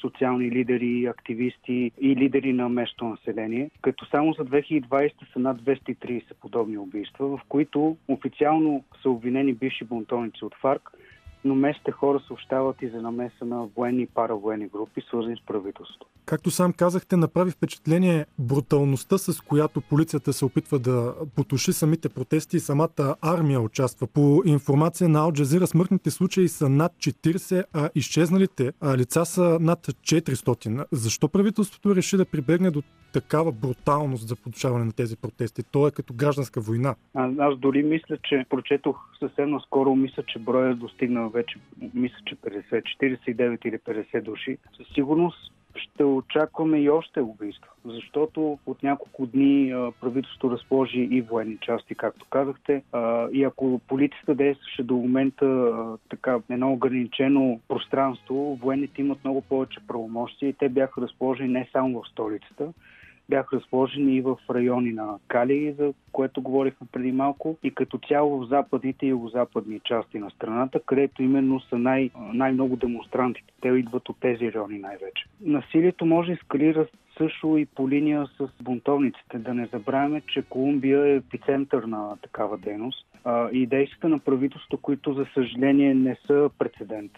[0.00, 6.22] социални лидери, активисти и лидери на местно население, като само за 2020 са над 230
[6.40, 10.90] подобни убийства, в които официално са обвинени бивши бунтовници от ФАРК,
[11.44, 16.06] но местните хора съобщават и за намеса на военни и паравоенни групи, свързани с правителството.
[16.24, 22.56] Както сам казахте, направи впечатление бруталността, с която полицията се опитва да потуши самите протести
[22.56, 24.06] и самата армия участва.
[24.06, 30.84] По информация на Алджазира, смъртните случаи са над 40, а изчезналите лица са над 400.
[30.92, 32.82] Защо правителството реши да прибегне до
[33.20, 35.62] такава бруталност за потушаване на тези протести?
[35.62, 36.94] То е като гражданска война.
[37.14, 41.58] А, аз дори мисля, че прочетох съвсем наскоро, мисля, че броя е достигнал вече,
[41.94, 44.58] мисля, че 50, 49 или 50 души.
[44.76, 51.58] Със сигурност ще очакваме и още убийства, защото от няколко дни правителството разположи и военни
[51.60, 52.82] части, както казахте.
[53.32, 55.72] И ако полицията действаше до момента
[56.10, 62.02] така едно ограничено пространство, военните имат много повече правомощи и те бяха разположени не само
[62.02, 62.72] в столицата,
[63.28, 68.40] бяха разположени и в райони на Кали, за което говорихме преди малко, и като цяло
[68.40, 73.52] в западните и югозападни части на страната, където именно са най- най-много демонстрантите.
[73.60, 75.24] Те идват от тези райони най-вече.
[75.40, 76.86] Насилието може да ескалира
[77.18, 79.38] също и по линия с бунтовниците.
[79.38, 84.76] Да не забравяме, че Колумбия е епицентър на такава дейност а, и действията на правителството,
[84.82, 87.12] които за съжаление не са прецедент.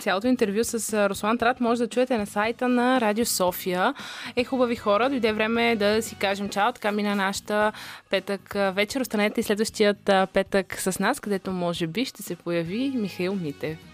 [0.00, 3.94] Цялото интервю с Руслан Трат може да чуете на сайта на Радио София.
[4.36, 6.72] Е, хубави хора, дойде време да си кажем чао.
[6.72, 7.72] Така мина нашата
[8.10, 9.00] петък вечер.
[9.00, 13.91] Останете и следващият петък с нас, където може би ще се появи Михаил Митев.